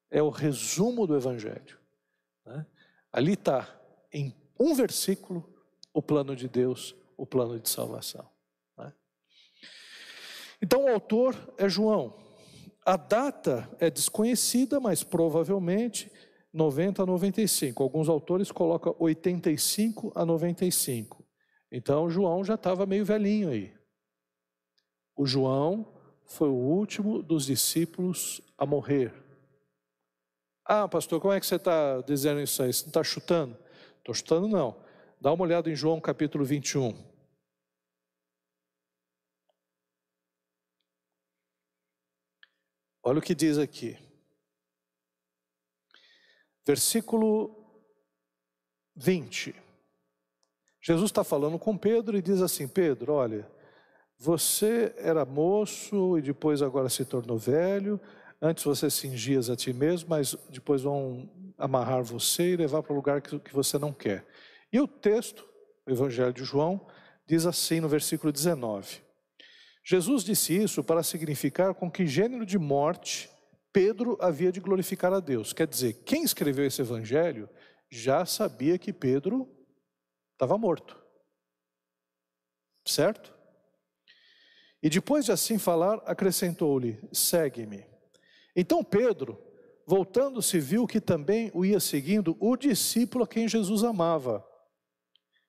[0.09, 1.77] É o resumo do Evangelho.
[2.45, 2.65] Né?
[3.11, 3.67] Ali está,
[4.11, 5.53] em um versículo,
[5.93, 8.27] o plano de Deus, o plano de salvação.
[8.77, 8.93] Né?
[10.61, 12.17] Então, o autor é João.
[12.85, 16.11] A data é desconhecida, mas provavelmente
[16.53, 17.81] 90 a 95.
[17.81, 21.25] Alguns autores colocam 85 a 95.
[21.71, 23.73] Então João já estava meio velhinho aí.
[25.15, 25.91] O João
[26.25, 29.13] foi o último dos discípulos a morrer.
[30.65, 32.71] Ah, pastor, como é que você está dizendo isso aí?
[32.71, 33.57] Você não está chutando?
[33.97, 34.81] Estou chutando, não.
[35.19, 36.93] Dá uma olhada em João capítulo 21.
[43.01, 43.97] Olha o que diz aqui.
[46.65, 47.55] Versículo
[48.95, 49.55] 20.
[50.81, 53.49] Jesus está falando com Pedro e diz assim: Pedro, olha,
[54.17, 57.99] você era moço e depois agora se tornou velho.
[58.41, 62.95] Antes você cingias a ti mesmo, mas depois vão amarrar você e levar para o
[62.95, 64.25] lugar que, que você não quer.
[64.71, 65.47] E o texto,
[65.85, 66.85] o Evangelho de João,
[67.25, 69.01] diz assim no versículo 19:
[69.83, 73.29] Jesus disse isso para significar com que gênero de morte
[73.73, 75.51] Pedro havia de glorificar a Deus.
[75.51, 77.49] Quer dizer, quem escreveu esse evangelho
[77.89, 79.49] já sabia que Pedro
[80.33, 81.01] estava morto.
[82.85, 83.33] Certo?
[84.81, 87.83] E depois de assim falar, acrescentou-lhe: segue-me.
[88.55, 89.41] Então Pedro,
[89.87, 94.47] voltando-se, viu que também o ia seguindo o discípulo a quem Jesus amava,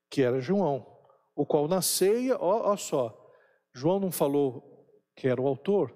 [0.08, 0.86] que era João,
[1.34, 3.30] o qual na ceia, ó, ó só,
[3.72, 5.94] João não falou que era o autor,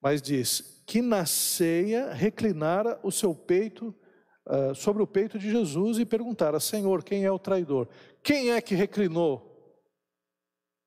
[0.00, 3.94] mas diz que na ceia reclinara o seu peito
[4.46, 7.86] uh, sobre o peito de Jesus e perguntara: Senhor, quem é o traidor?
[8.22, 9.84] Quem é que reclinou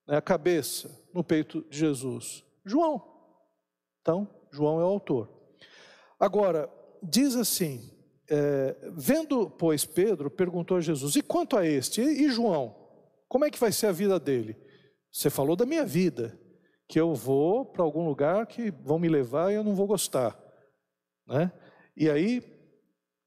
[0.08, 2.44] né, a cabeça no peito de Jesus?
[2.66, 3.00] João.
[4.02, 5.30] Então, João é o autor.
[6.20, 6.68] Agora,
[7.04, 7.96] diz assim:
[8.28, 12.02] é, vendo, pois, Pedro, perguntou a Jesus: E quanto a este?
[12.02, 12.76] E, e João?
[13.28, 14.58] Como é que vai ser a vida dele?
[15.12, 16.41] Você falou da minha vida,
[16.92, 20.38] que eu vou para algum lugar que vão me levar e eu não vou gostar.
[21.26, 21.50] Né?
[21.96, 22.44] E aí,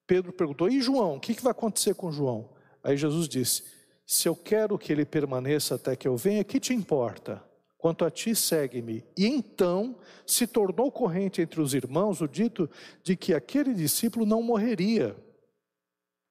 [0.07, 1.17] Pedro perguntou: E João?
[1.17, 2.51] O que, que vai acontecer com João?
[2.83, 3.65] Aí Jesus disse:
[4.05, 7.43] Se eu quero que ele permaneça até que eu venha, que te importa?
[7.79, 9.03] Quanto a ti, segue-me.
[9.17, 9.97] E então
[10.27, 12.69] se tornou corrente entre os irmãos o dito
[13.03, 15.17] de que aquele discípulo não morreria.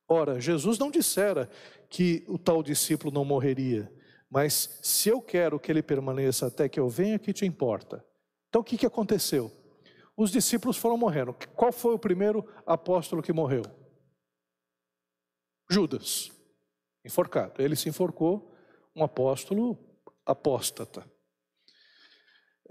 [0.08, 1.50] Ora, Jesus não dissera
[1.90, 3.92] que o tal discípulo não morreria,
[4.34, 8.04] mas se eu quero que ele permaneça até que eu venha, que te importa?
[8.50, 9.52] Então o que, que aconteceu?
[10.18, 11.36] Os discípulos foram morrendo.
[11.56, 13.62] Qual foi o primeiro apóstolo que morreu?
[15.70, 16.32] Judas,
[17.06, 17.62] enforcado.
[17.62, 18.52] Ele se enforcou,
[18.96, 19.78] um apóstolo
[20.26, 21.06] apóstata.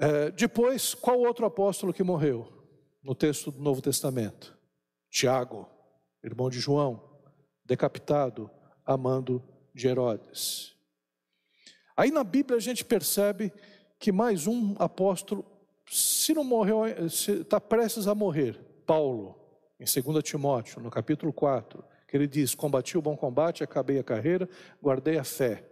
[0.01, 2.49] É, depois, qual outro apóstolo que morreu?
[3.01, 4.59] No texto do Novo Testamento?
[5.09, 5.69] Tiago,
[6.25, 7.21] irmão de João,
[7.65, 8.51] decapitado,
[8.85, 9.41] amando
[9.73, 10.72] de Herodes.
[11.97, 13.53] Aí na Bíblia a gente percebe
[13.99, 15.45] que mais um apóstolo,
[15.87, 19.39] se não morreu, está prestes a morrer, Paulo,
[19.79, 24.05] em 2 Timóteo, no capítulo 4, que ele diz: Combati o bom combate, acabei a
[24.05, 24.49] carreira,
[24.83, 25.69] guardei a fé.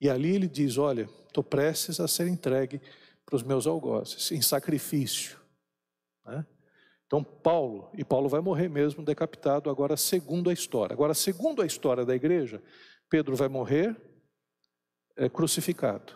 [0.00, 2.80] E ali ele diz: Olha, estou prestes a ser entregue
[3.24, 5.38] para os meus algozes, em sacrifício.
[6.26, 6.44] Né?
[7.06, 10.94] Então, Paulo, e Paulo vai morrer mesmo decapitado, agora segundo a história.
[10.94, 12.62] Agora, segundo a história da igreja,
[13.08, 13.96] Pedro vai morrer,
[15.20, 16.14] é, crucificado.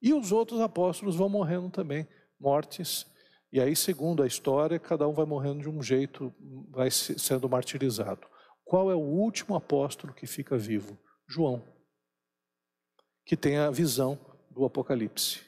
[0.00, 2.06] E os outros apóstolos vão morrendo também,
[2.38, 3.04] mortes.
[3.52, 6.32] E aí, segundo a história, cada um vai morrendo de um jeito,
[6.70, 8.28] vai sendo martirizado.
[8.64, 10.96] Qual é o último apóstolo que fica vivo?
[11.26, 11.64] João,
[13.26, 14.16] que tem a visão
[14.50, 15.40] do Apocalipse.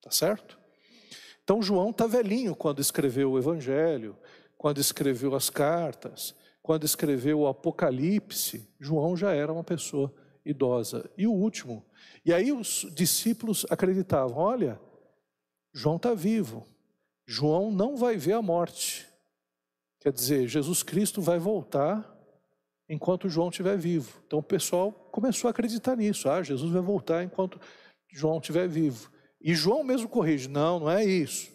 [0.00, 0.56] Tá certo?
[1.42, 4.16] Então, João está velhinho quando escreveu o Evangelho,
[4.56, 8.72] quando escreveu as cartas, quando escreveu o Apocalipse.
[8.78, 11.08] João já era uma pessoa idosa.
[11.16, 11.84] E o último.
[12.24, 14.80] E aí os discípulos acreditavam: olha,
[15.72, 16.66] João está vivo.
[17.26, 19.06] João não vai ver a morte.
[20.00, 22.10] Quer dizer, Jesus Cristo vai voltar
[22.88, 24.20] enquanto João estiver vivo.
[24.26, 26.28] Então o pessoal começou a acreditar nisso.
[26.28, 27.58] Ah, Jesus vai voltar enquanto
[28.12, 29.10] João estiver vivo.
[29.40, 31.52] E João mesmo corrige: não, não é isso.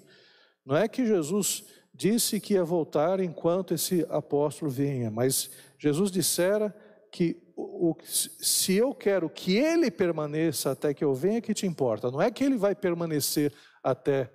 [0.65, 6.73] Não é que Jesus disse que ia voltar enquanto esse apóstolo vinha, mas Jesus dissera
[7.11, 12.09] que o, se eu quero que ele permaneça até que eu venha, que te importa?
[12.09, 14.31] Não é que ele vai permanecer até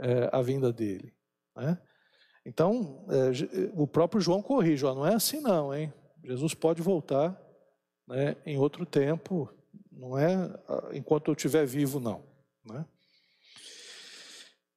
[0.00, 1.14] é, a vinda dele.
[1.56, 1.78] Né?
[2.44, 5.92] Então, é, o próprio João corrige, não é assim não, hein?
[6.22, 7.40] Jesus pode voltar
[8.08, 9.48] né, em outro tempo,
[9.92, 10.34] não é
[10.92, 12.24] enquanto eu estiver vivo, não.
[12.64, 12.84] Né?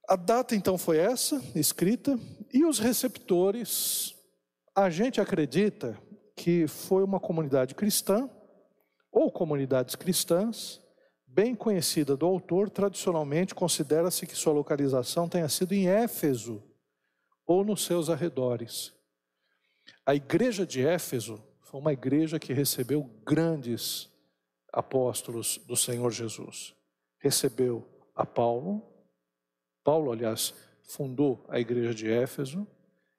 [0.08, 2.18] A data então foi essa, escrita,
[2.54, 4.16] e os receptores,
[4.76, 6.00] a gente acredita
[6.38, 8.30] que foi uma comunidade cristã,
[9.12, 10.80] ou comunidades cristãs,
[11.26, 16.64] bem conhecida do autor, tradicionalmente considera-se que sua localização tenha sido em Éfeso
[17.44, 18.94] ou nos seus arredores.
[20.06, 24.08] A igreja de Éfeso foi uma igreja que recebeu grandes
[24.72, 26.76] apóstolos do Senhor Jesus.
[27.18, 27.84] Recebeu
[28.16, 28.84] a Paulo,
[29.84, 32.68] Paulo, aliás, fundou a igreja de Éfeso,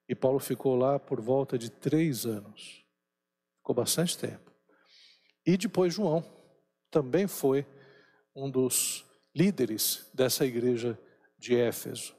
[0.07, 2.88] e Paulo ficou lá por volta de três anos.
[3.69, 4.51] Ficou bastante tempo.
[5.45, 6.25] E depois João
[6.89, 7.67] também foi
[8.35, 9.05] um dos
[9.35, 10.97] líderes dessa igreja
[11.37, 12.15] de Éfeso.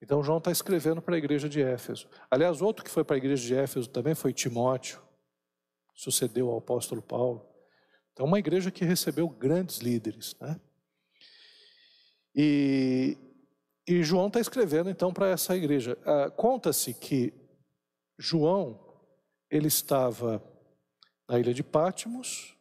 [0.00, 2.08] Então João está escrevendo para a igreja de Éfeso.
[2.30, 5.02] Aliás, outro que foi para a igreja de Éfeso também foi Timóteo,
[5.94, 7.46] sucedeu ao apóstolo Paulo.
[8.14, 10.34] Então, uma igreja que recebeu grandes líderes.
[10.40, 10.58] Né?
[12.34, 13.18] E,
[13.86, 15.98] e João está escrevendo então para essa igreja.
[16.06, 17.34] Ah, Conta-se que
[18.18, 18.80] João
[19.50, 20.42] ele estava
[21.30, 22.56] na ilha de Pátimos,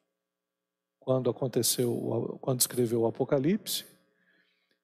[0.99, 3.83] quando aconteceu, quando escreveu o Apocalipse,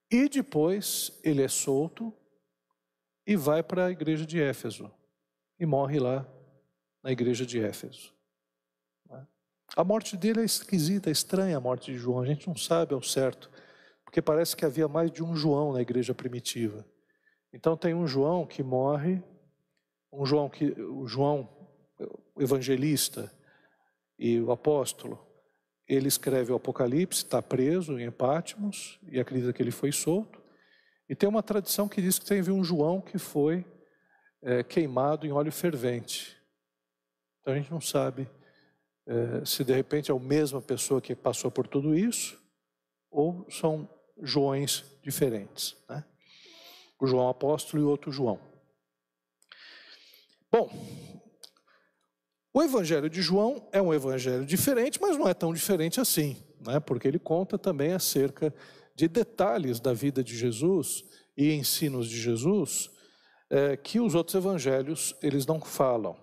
[0.10, 2.12] e depois ele é solto
[3.28, 4.92] e vai para a igreja de Éfeso
[5.60, 6.28] e morre lá
[7.04, 8.12] na igreja de Éfeso.
[9.78, 12.96] A morte dele é esquisita, é estranha a morte de João, a gente não sabe
[12.96, 13.52] ao certo,
[14.04, 16.84] porque parece que havia mais de um João na igreja primitiva.
[17.54, 19.22] Então tem um João que morre,
[20.12, 21.48] um João que o João
[22.36, 23.32] evangelista,
[24.18, 25.20] e o apóstolo,
[25.88, 30.42] ele escreve o Apocalipse, está preso em Epátimos e acredita que ele foi solto.
[31.08, 33.66] E tem uma tradição que diz que teve um João que foi
[34.42, 36.36] é, queimado em óleo fervente.
[37.40, 38.28] Então a gente não sabe
[39.06, 42.42] é, se de repente é a mesma pessoa que passou por tudo isso
[43.12, 43.90] ou são
[44.22, 45.76] Joões diferentes.
[45.90, 46.04] Né?
[47.00, 48.40] O João apóstolo e outro João.
[50.52, 50.70] Bom,
[52.56, 56.80] o Evangelho de João é um evangelho diferente, mas não é tão diferente assim, né?
[56.80, 58.56] porque ele conta também acerca
[58.96, 61.04] de detalhes da vida de Jesus
[61.36, 62.90] e ensinos de Jesus
[63.50, 66.16] é, que os outros evangelhos eles não falam.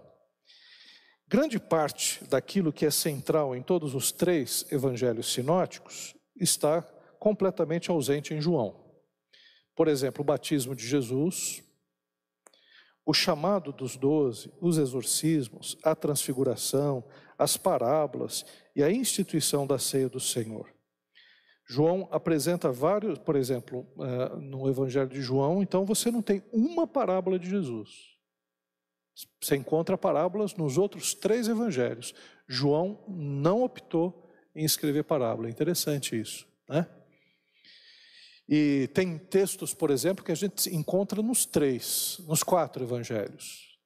[1.28, 6.80] Grande parte daquilo que é central em todos os três evangelhos sinóticos está
[7.18, 8.82] completamente ausente em João.
[9.76, 11.62] Por exemplo, o batismo de Jesus,
[13.04, 17.04] o chamado dos doze, os exorcismos, a transfiguração,
[17.36, 18.44] as parábolas
[18.76, 20.72] e a instituição da ceia do Senhor.
[21.66, 26.86] João apresenta vários, por exemplo, eh, no Evangelho de João, então você não tem uma
[26.86, 28.12] parábola de Jesus.
[29.40, 32.14] Você encontra parábolas nos outros três evangelhos.
[32.48, 35.50] João não optou em escrever parábola.
[35.50, 36.86] Interessante isso, né?
[38.54, 43.78] E tem textos, por exemplo, que a gente encontra nos três, nos quatro evangelhos.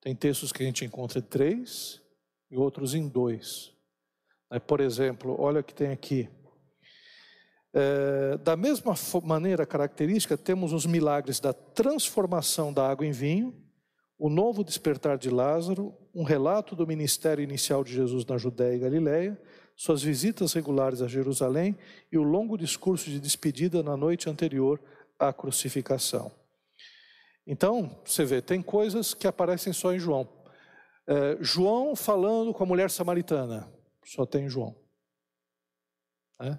[0.00, 2.02] Tem textos que a gente encontra em três
[2.50, 3.72] e outros em dois.
[4.66, 6.28] Por exemplo, olha o que tem aqui.
[7.72, 13.54] É, da mesma maneira característica, temos os milagres da transformação da água em vinho,
[14.18, 18.80] o novo despertar de Lázaro, um relato do ministério inicial de Jesus na Judéia e
[18.80, 19.40] Galiléia,
[19.80, 21.74] suas visitas regulares a Jerusalém
[22.12, 24.78] e o longo discurso de despedida na noite anterior
[25.18, 26.30] à crucificação.
[27.46, 30.28] Então, você vê, tem coisas que aparecem só em João.
[31.06, 33.72] É, João falando com a mulher samaritana,
[34.04, 34.76] só tem João.
[36.42, 36.58] É?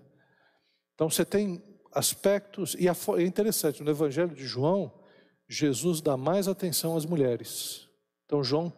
[0.96, 1.64] Então você tem
[1.94, 4.92] aspectos, e é interessante, no Evangelho de João,
[5.48, 7.88] Jesus dá mais atenção às mulheres.
[8.26, 8.74] Então João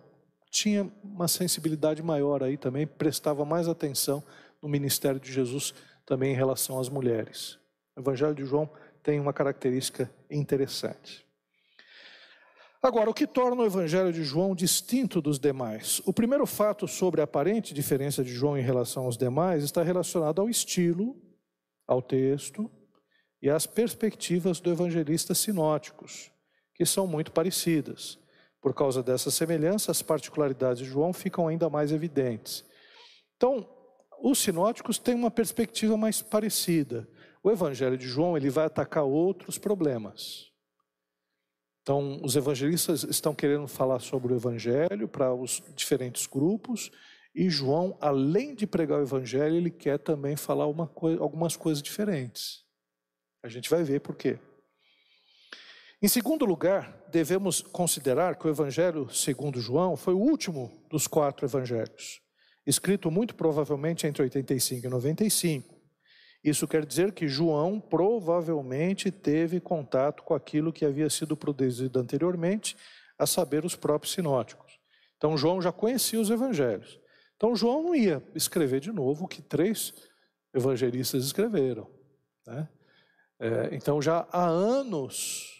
[0.53, 4.23] tinha uma sensibilidade maior aí também, prestava mais atenção
[4.61, 5.73] no ministério de Jesus
[6.05, 7.57] também em relação às mulheres.
[7.95, 8.69] O Evangelho de João
[9.01, 11.25] tem uma característica interessante.
[12.83, 16.01] Agora, o que torna o Evangelho de João distinto dos demais?
[16.05, 20.39] O primeiro fato sobre a aparente diferença de João em relação aos demais está relacionado
[20.39, 21.19] ao estilo,
[21.87, 22.69] ao texto
[23.41, 26.31] e às perspectivas do evangelista sinóticos,
[26.75, 28.19] que são muito parecidas.
[28.63, 32.63] Por causa dessa semelhança, as particularidades de João ficam ainda mais evidentes.
[33.35, 33.69] Então,
[34.21, 37.05] os sinóticos têm uma perspectiva mais parecida.
[37.43, 40.49] O Evangelho de João ele vai atacar outros problemas.
[41.81, 46.89] Então, os evangelistas estão querendo falar sobre o Evangelho para os diferentes grupos,
[47.35, 52.63] e João, além de pregar o Evangelho, ele quer também falar algumas coisas diferentes.
[53.43, 54.39] A gente vai ver por quê.
[56.03, 61.45] Em segundo lugar, devemos considerar que o Evangelho segundo João foi o último dos quatro
[61.45, 62.19] evangelhos,
[62.67, 65.81] escrito muito provavelmente entre 85 e 95.
[66.43, 72.75] Isso quer dizer que João provavelmente teve contato com aquilo que havia sido produzido anteriormente,
[73.17, 74.77] a saber, os próprios sinóticos.
[75.15, 76.99] Então, João já conhecia os evangelhos.
[77.37, 79.93] Então, João não ia escrever de novo o que três
[80.53, 81.89] evangelistas escreveram.
[82.45, 82.67] Né?
[83.39, 85.52] É, então, já há anos,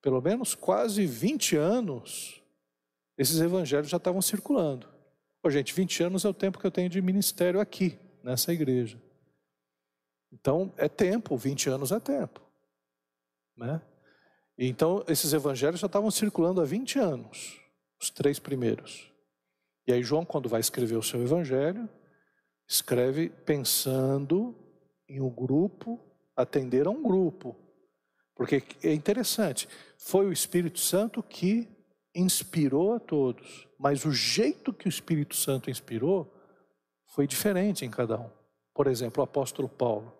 [0.00, 2.42] pelo menos quase 20 anos,
[3.16, 4.88] esses evangelhos já estavam circulando.
[5.42, 9.00] Pô, gente, 20 anos é o tempo que eu tenho de ministério aqui, nessa igreja.
[10.32, 12.40] Então, é tempo, 20 anos é tempo.
[13.56, 13.80] Né?
[14.56, 17.60] Então, esses evangelhos já estavam circulando há 20 anos,
[18.00, 19.10] os três primeiros.
[19.86, 21.88] E aí, João, quando vai escrever o seu evangelho,
[22.68, 24.54] escreve pensando
[25.08, 25.98] em um grupo,
[26.36, 27.56] atender a um grupo.
[28.34, 29.68] Porque é interessante,
[29.98, 31.68] foi o Espírito Santo que
[32.14, 36.32] inspirou a todos, mas o jeito que o Espírito Santo inspirou
[37.06, 38.30] foi diferente em cada um.
[38.72, 40.12] Por exemplo, o apóstolo Paulo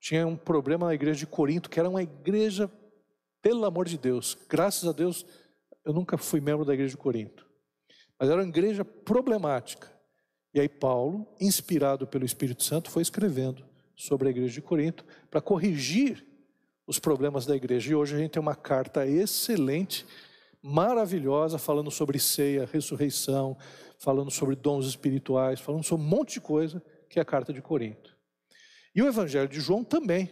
[0.00, 2.70] tinha um problema na igreja de Corinto, que era uma igreja,
[3.40, 5.24] pelo amor de Deus, graças a Deus,
[5.84, 7.46] eu nunca fui membro da igreja de Corinto,
[8.18, 9.90] mas era uma igreja problemática.
[10.52, 15.40] E aí Paulo, inspirado pelo Espírito Santo, foi escrevendo sobre a igreja de Corinto para
[15.40, 16.26] corrigir
[16.86, 17.90] os problemas da igreja.
[17.90, 20.06] E hoje a gente tem uma carta excelente,
[20.62, 23.56] maravilhosa, falando sobre ceia, ressurreição,
[23.98, 27.60] falando sobre dons espirituais, falando sobre um monte de coisa, que é a carta de
[27.60, 28.16] Corinto.
[28.94, 30.30] E o Evangelho de João também.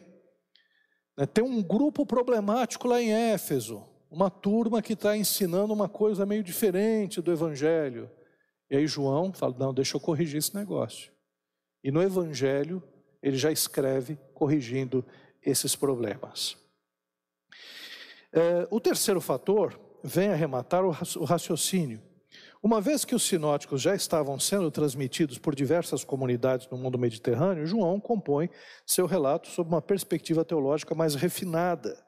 [1.16, 1.26] Né?
[1.26, 6.42] Tem um grupo problemático lá em Éfeso, uma turma que está ensinando uma coisa meio
[6.42, 8.10] diferente do Evangelho.
[8.70, 11.12] E aí João fala: não, deixa eu corrigir esse negócio.
[11.82, 12.82] E no Evangelho
[13.22, 15.04] ele já escreve corrigindo
[15.44, 16.56] esses problemas.
[18.32, 22.02] É, o terceiro fator vem arrematar o raciocínio.
[22.62, 27.66] Uma vez que os sinóticos já estavam sendo transmitidos por diversas comunidades no mundo mediterrâneo,
[27.66, 28.48] João compõe
[28.86, 32.02] seu relato sob uma perspectiva teológica mais refinada,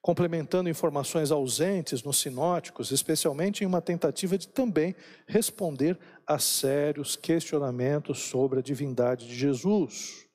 [0.00, 4.96] complementando informações ausentes nos sinóticos, especialmente em uma tentativa de também
[5.26, 10.26] responder a sérios questionamentos sobre a divindade de Jesus,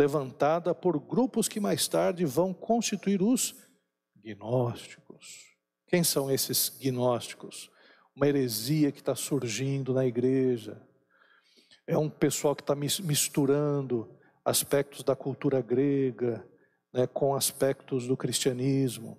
[0.00, 3.54] levantada por grupos que mais tarde vão constituir os
[4.16, 5.54] gnósticos.
[5.86, 7.70] Quem são esses gnósticos?
[8.14, 10.80] uma heresia que está surgindo na igreja.
[11.86, 16.46] É um pessoal que está misturando aspectos da cultura grega
[16.92, 19.18] né, com aspectos do cristianismo.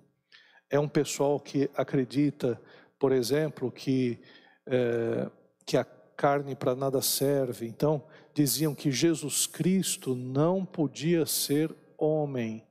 [0.70, 2.60] É um pessoal que acredita,
[2.96, 4.20] por exemplo, que,
[4.66, 5.28] é,
[5.66, 5.84] que a
[6.22, 7.66] carne para nada serve.
[7.66, 12.64] Então, diziam que Jesus Cristo não podia ser homem,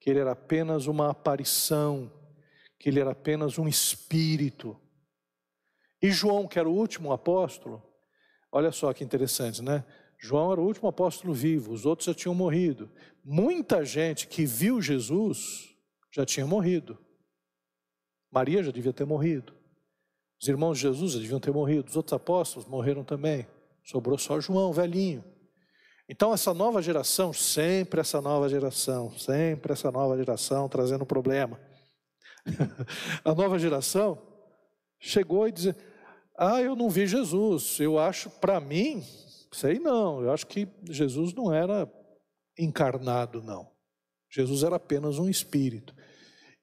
[0.00, 2.10] que ele era apenas uma aparição,
[2.78, 4.80] que ele era apenas um espírito.
[6.00, 7.82] E João, que era o último apóstolo,
[8.50, 9.84] olha só que interessante, né?
[10.18, 12.90] João era o último apóstolo vivo, os outros já tinham morrido.
[13.22, 15.68] Muita gente que viu Jesus
[16.10, 16.98] já tinha morrido.
[18.32, 19.54] Maria já devia ter morrido.
[20.44, 21.88] Os irmãos de Jesus deviam ter morrido.
[21.88, 23.46] Os outros apóstolos morreram também.
[23.82, 25.24] Sobrou só João, velhinho.
[26.06, 31.58] Então, essa nova geração, sempre essa nova geração, sempre essa nova geração trazendo problema.
[33.24, 34.20] A nova geração
[35.00, 35.74] chegou e disse:
[36.36, 37.80] ah, eu não vi Jesus.
[37.80, 39.02] Eu acho, para mim,
[39.50, 41.90] sei não, eu acho que Jesus não era
[42.58, 43.66] encarnado, não.
[44.30, 45.94] Jesus era apenas um espírito.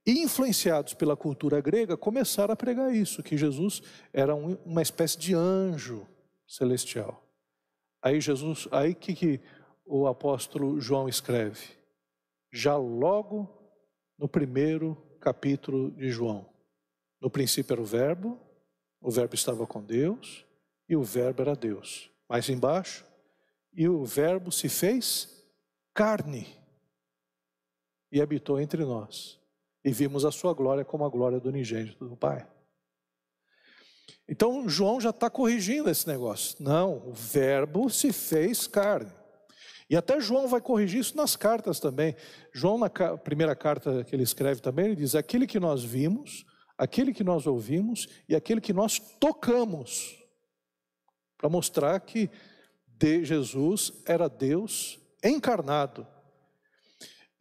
[0.05, 3.81] Influenciados pela cultura grega, começaram a pregar isso, que Jesus
[4.11, 6.07] era um, uma espécie de anjo
[6.47, 7.23] celestial.
[8.01, 9.39] Aí Jesus, aí que, que
[9.85, 11.61] o apóstolo João escreve?
[12.51, 13.47] Já logo
[14.17, 16.49] no primeiro capítulo de João.
[17.21, 18.39] No princípio era o verbo,
[19.01, 20.45] o Verbo estava com Deus
[20.87, 22.11] e o Verbo era Deus.
[22.29, 23.03] Mais embaixo,
[23.73, 25.43] e o Verbo se fez
[25.93, 26.47] carne
[28.11, 29.40] e habitou entre nós.
[29.83, 32.47] E vimos a sua glória como a glória do unigênito do Pai.
[34.27, 36.55] Então João já está corrigindo esse negócio.
[36.59, 39.11] Não, o Verbo se fez carne.
[39.89, 42.15] E até João vai corrigir isso nas cartas também.
[42.53, 46.45] João, na primeira carta que ele escreve também, ele diz: Aquele que nós vimos,
[46.77, 50.17] aquele que nós ouvimos e aquele que nós tocamos,
[51.37, 52.29] para mostrar que
[52.87, 56.07] de Jesus era Deus encarnado.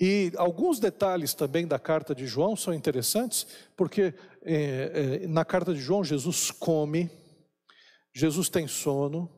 [0.00, 3.46] E alguns detalhes também da carta de João são interessantes,
[3.76, 7.10] porque é, é, na carta de João Jesus come,
[8.10, 9.30] Jesus tem sono,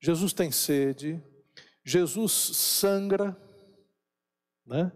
[0.00, 1.22] Jesus tem sede,
[1.84, 3.36] Jesus sangra,
[4.66, 4.90] né?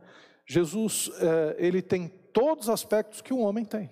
[0.46, 3.90] Jesus é, ele tem todos os aspectos que um homem tem,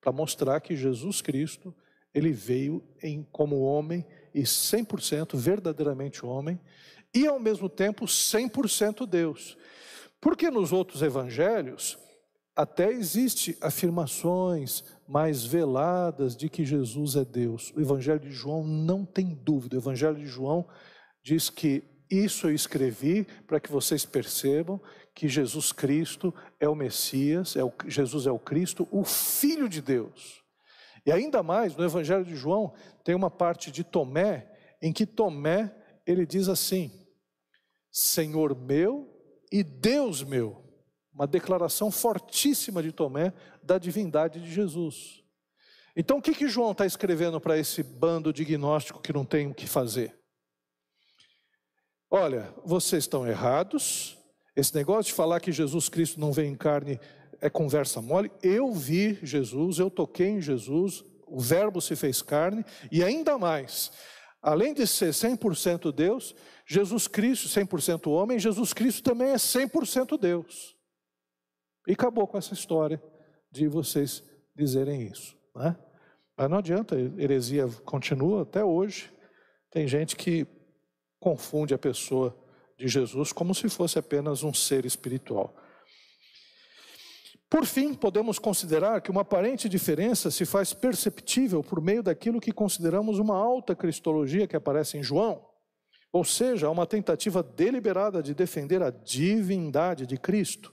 [0.00, 1.72] para mostrar que Jesus Cristo
[2.12, 6.60] ele veio em, como homem e 100% verdadeiramente homem,
[7.14, 9.56] e ao mesmo tempo 100% Deus.
[10.20, 11.98] Porque nos outros evangelhos
[12.54, 17.72] até existe afirmações mais veladas de que Jesus é Deus.
[17.74, 19.76] O evangelho de João não tem dúvida.
[19.76, 20.68] O evangelho de João
[21.22, 24.80] diz que isso eu escrevi para que vocês percebam
[25.14, 29.80] que Jesus Cristo é o Messias, é o, Jesus é o Cristo, o Filho de
[29.80, 30.42] Deus.
[31.06, 34.50] E ainda mais, no Evangelho de João, tem uma parte de Tomé,
[34.82, 35.74] em que Tomé,
[36.06, 36.90] ele diz assim,
[37.90, 39.19] Senhor meu
[39.50, 40.64] e Deus meu.
[41.12, 43.32] Uma declaração fortíssima de Tomé
[43.62, 45.22] da divindade de Jesus.
[45.94, 49.48] Então, o que, que João está escrevendo para esse bando de gnóstico que não tem
[49.48, 50.18] o que fazer?
[52.08, 54.16] Olha, vocês estão errados.
[54.56, 56.98] Esse negócio de falar que Jesus Cristo não vem em carne
[57.40, 58.30] é conversa mole.
[58.42, 63.92] Eu vi Jesus, eu toquei em Jesus, o Verbo se fez carne, e ainda mais,
[64.42, 66.34] além de ser 100% Deus,
[66.66, 70.76] Jesus Cristo, 100% homem, Jesus Cristo também é 100% Deus.
[71.86, 73.02] E acabou com essa história
[73.50, 74.22] de vocês
[74.54, 75.36] dizerem isso.
[75.54, 75.76] Né?
[76.36, 79.12] Mas não adianta, a heresia continua até hoje.
[79.70, 80.46] Tem gente que
[81.18, 82.36] confunde a pessoa
[82.78, 85.54] de Jesus como se fosse apenas um ser espiritual.
[87.50, 92.52] Por fim, podemos considerar que uma aparente diferença se faz perceptível por meio daquilo que
[92.52, 95.44] consideramos uma alta cristologia que aparece em João.
[96.12, 100.72] Ou seja, uma tentativa deliberada de defender a divindade de Cristo.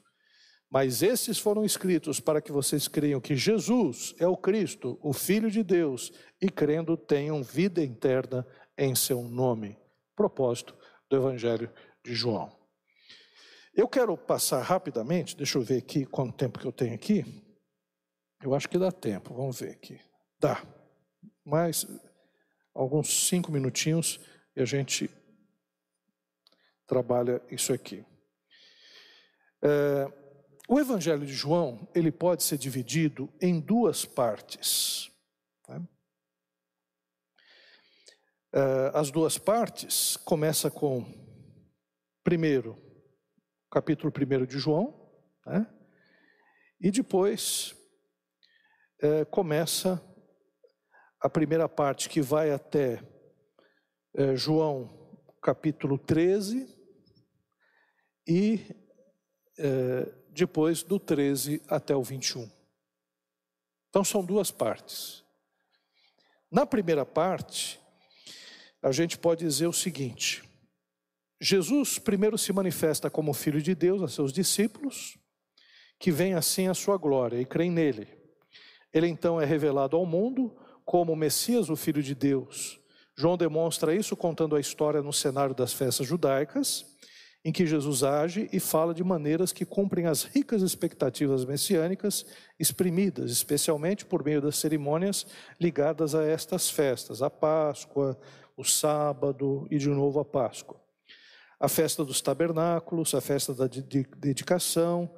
[0.70, 5.50] Mas esses foram escritos para que vocês creiam que Jesus é o Cristo, o Filho
[5.50, 8.46] de Deus, e crendo tenham vida eterna
[8.78, 9.78] em seu nome.
[10.16, 10.76] Propósito
[11.10, 11.72] do Evangelho
[12.04, 12.57] de João.
[13.78, 17.24] Eu quero passar rapidamente, deixa eu ver aqui quanto tempo que eu tenho aqui.
[18.42, 20.02] Eu acho que dá tempo, vamos ver aqui.
[20.40, 20.66] Dá.
[21.46, 21.86] Mais
[22.74, 24.20] alguns cinco minutinhos
[24.56, 25.12] e a gente
[26.88, 28.04] trabalha isso aqui.
[29.62, 30.12] É,
[30.68, 35.12] o Evangelho de João ele pode ser dividido em duas partes.
[35.70, 35.88] Né?
[38.54, 41.06] É, as duas partes começa com
[42.24, 42.87] primeiro
[43.78, 44.92] capítulo 1 de João,
[45.46, 45.68] né?
[46.82, 47.76] e depois
[49.00, 50.04] é, começa
[51.22, 53.04] a primeira parte que vai até
[54.16, 56.76] é, João capítulo 13
[58.28, 58.66] e
[59.60, 62.50] é, depois do 13 até o 21.
[63.90, 65.24] Então são duas partes.
[66.50, 67.80] Na primeira parte,
[68.82, 70.47] a gente pode dizer o seguinte:
[71.40, 75.18] Jesus primeiro se manifesta como Filho de Deus a seus discípulos,
[76.00, 78.08] que vem assim a sua glória e creem nele.
[78.94, 82.80] Ele então é revelado ao mundo como o Messias, o Filho de Deus.
[83.16, 86.86] João demonstra isso contando a história no cenário das festas judaicas,
[87.46, 92.26] em que Jesus age e fala de maneiras que cumprem as ricas expectativas messiânicas
[92.60, 95.26] exprimidas, especialmente por meio das cerimônias
[95.60, 98.20] ligadas a estas festas, a Páscoa,
[98.56, 100.87] o sábado e de novo a Páscoa.
[101.60, 103.68] A festa dos tabernáculos, a festa da
[104.18, 105.10] dedicação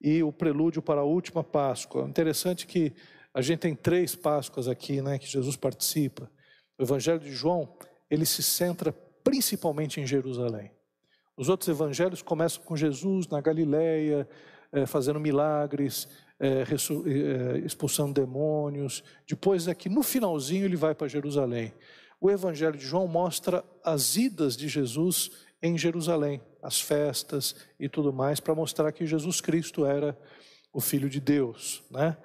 [0.00, 2.08] e o prelúdio para a última Páscoa.
[2.08, 2.92] Interessante que
[3.32, 6.30] a gente tem três Páscoas aqui, né, que Jesus participa.
[6.78, 7.76] O Evangelho de João,
[8.10, 10.70] ele se centra principalmente em Jerusalém.
[11.36, 14.26] Os outros evangelhos começam com Jesus na Galileia,
[14.72, 16.08] é, fazendo milagres,
[16.40, 19.04] é, é, expulsando demônios.
[19.28, 21.74] Depois aqui no finalzinho ele vai para Jerusalém.
[22.18, 25.30] O Evangelho de João mostra as idas de Jesus
[25.62, 30.18] em Jerusalém, as festas e tudo mais, para mostrar que Jesus Cristo era
[30.72, 32.16] o Filho de Deus, né?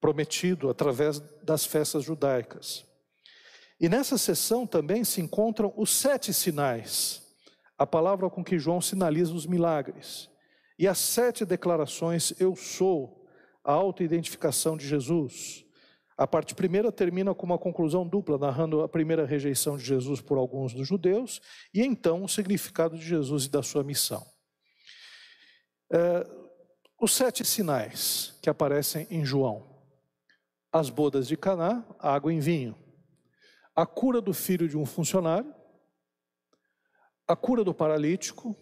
[0.00, 2.84] prometido através das festas judaicas.
[3.80, 7.22] E nessa sessão também se encontram os sete sinais,
[7.76, 10.30] a palavra com que João sinaliza os milagres,
[10.78, 13.26] e as sete declarações: Eu sou,
[13.64, 15.61] a autoidentificação de Jesus.
[16.22, 20.38] A parte primeira termina com uma conclusão dupla, narrando a primeira rejeição de Jesus por
[20.38, 21.40] alguns dos judeus,
[21.74, 24.24] e então o significado de Jesus e da sua missão.
[25.92, 26.24] É,
[27.00, 29.68] os sete sinais que aparecem em João.
[30.70, 32.78] as bodas de Caná, água em vinho.
[33.74, 35.52] A cura do filho de um funcionário,
[37.26, 38.56] a cura do paralítico,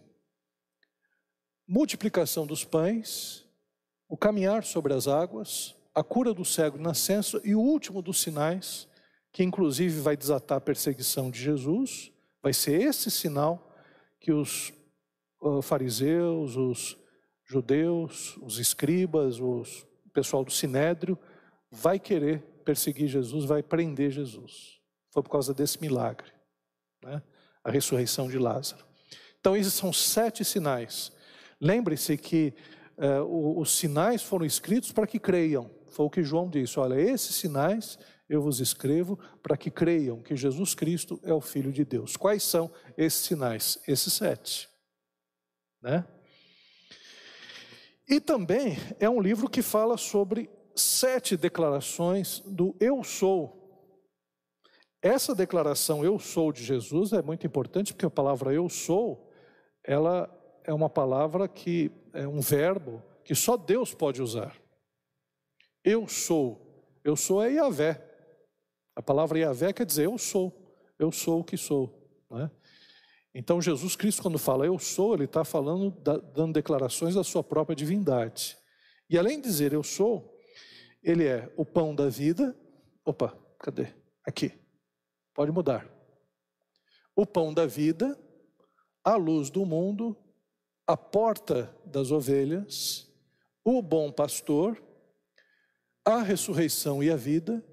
[1.69, 3.45] multiplicação dos pães,
[4.09, 8.21] o caminhar sobre as águas, a cura do cego de nascença e o último dos
[8.21, 8.89] sinais,
[9.33, 12.13] que inclusive vai desatar a perseguição de Jesus,
[12.43, 13.75] vai ser esse sinal
[14.21, 14.73] que os
[15.41, 16.97] uh, fariseus, os
[17.45, 21.19] judeus, os escribas, os, o pessoal do sinédrio
[21.71, 24.81] vai querer perseguir Jesus, vai prender Jesus.
[25.13, 26.31] Foi por causa desse milagre,
[27.03, 27.23] né?
[27.65, 28.85] a ressurreição de Lázaro.
[29.41, 31.13] Então, esses são sete sinais.
[31.61, 32.55] Lembre-se que
[32.97, 35.71] uh, os sinais foram escritos para que creiam.
[35.91, 40.37] Foi o que João disse: olha, esses sinais eu vos escrevo para que creiam que
[40.37, 42.17] Jesus Cristo é o Filho de Deus.
[42.17, 43.83] Quais são esses sinais?
[43.89, 44.69] Esses sete.
[45.83, 46.07] Né?
[48.09, 53.59] E também é um livro que fala sobre sete declarações do eu sou.
[55.03, 59.31] Essa declaração eu sou de Jesus é muito importante porque a palavra eu sou,
[59.83, 60.29] ela
[60.65, 64.55] é uma palavra que é um verbo que só Deus pode usar.
[65.85, 66.85] Eu sou.
[67.03, 68.07] Eu sou é Yahvé.
[68.95, 70.77] A palavra Yahvé quer dizer eu sou.
[70.99, 71.99] Eu sou o que sou.
[72.31, 72.51] Né?
[73.35, 77.77] Então Jesus Cristo, quando fala eu sou, ele está falando, dando declarações da sua própria
[77.77, 78.59] divindade.
[79.09, 80.39] E além de dizer eu sou,
[81.03, 82.55] ele é o pão da vida.
[83.05, 83.89] Opa, cadê?
[84.25, 84.53] Aqui.
[85.35, 85.89] Pode mudar.
[87.17, 88.19] O pão da vida,
[89.03, 90.17] a luz do mundo,
[90.87, 93.11] a porta das ovelhas,
[93.65, 94.81] o bom pastor,
[96.19, 97.65] a ressurreição e a vida,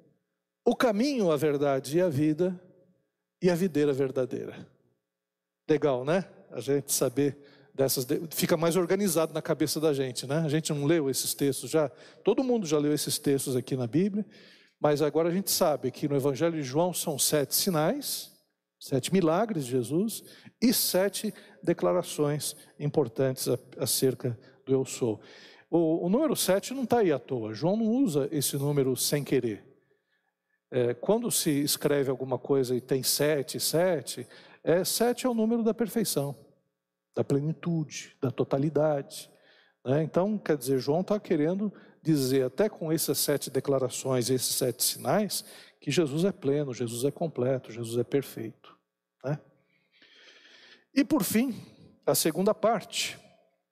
[0.66, 2.60] o caminho, a verdade e a vida,
[3.42, 4.68] e a videira verdadeira.
[5.70, 6.26] Legal, né?
[6.52, 7.38] A gente saber
[7.74, 8.06] dessas.
[8.32, 10.40] Fica mais organizado na cabeça da gente, né?
[10.40, 11.90] A gente não leu esses textos já.
[12.24, 14.26] Todo mundo já leu esses textos aqui na Bíblia,
[14.80, 18.32] mas agora a gente sabe que no Evangelho de João são sete sinais,
[18.80, 20.24] sete milagres de Jesus
[20.62, 21.34] e sete
[21.64, 25.22] declarações importantes acerca do eu sou.
[25.70, 27.54] O, o número sete não está aí à toa.
[27.54, 29.64] João não usa esse número sem querer.
[30.70, 34.28] É, quando se escreve alguma coisa e tem sete, sete,
[34.64, 36.36] é, sete é o número da perfeição,
[37.16, 39.30] da plenitude, da totalidade.
[39.86, 40.04] Né?
[40.04, 45.44] Então, quer dizer, João está querendo dizer, até com essas sete declarações, esses sete sinais,
[45.80, 48.78] que Jesus é pleno, Jesus é completo, Jesus é perfeito.
[49.24, 49.40] Né?
[50.94, 51.56] E por fim,
[52.06, 53.18] a segunda parte.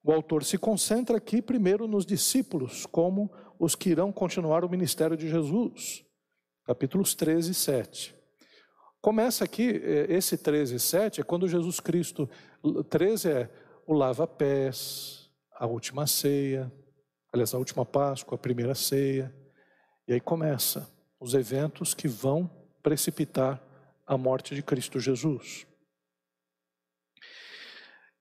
[0.08, 3.28] O autor se concentra aqui primeiro nos discípulos, como
[3.58, 6.06] os que irão continuar o ministério de Jesus.
[6.64, 8.16] Capítulos 13 e 7.
[9.01, 12.30] Começa aqui, é, esse 13 e 7 é quando Jesus Cristo,
[12.88, 13.49] 13 é
[13.88, 16.72] o lava-pés, a última ceia,
[17.34, 19.34] aliás, a última Páscoa, a primeira ceia.
[20.08, 20.88] E aí começa
[21.20, 22.47] os eventos que vão
[22.84, 23.60] precipitar
[24.06, 25.66] a morte de Cristo Jesus.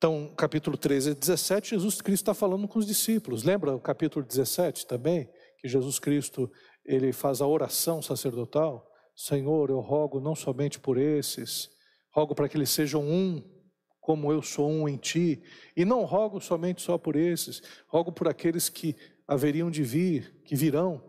[0.04, 3.42] Então, capítulo 13 e 17, Jesus Cristo está falando com os discípulos.
[3.42, 5.30] Lembra o capítulo 17 também?
[5.58, 6.52] Que Jesus Cristo
[6.84, 8.86] ele faz a oração sacerdotal.
[9.16, 11.70] Senhor, eu rogo não somente por esses,
[12.12, 13.42] rogo para que eles sejam um,
[13.98, 15.42] como eu sou um em ti,
[15.74, 18.94] e não rogo somente só por esses, rogo por aqueles que
[19.26, 21.02] haveriam de vir, que virão.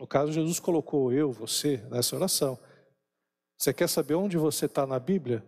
[0.00, 2.58] No caso, Jesus colocou eu, você, nessa oração.
[3.58, 5.44] Você quer saber onde você está na Bíblia?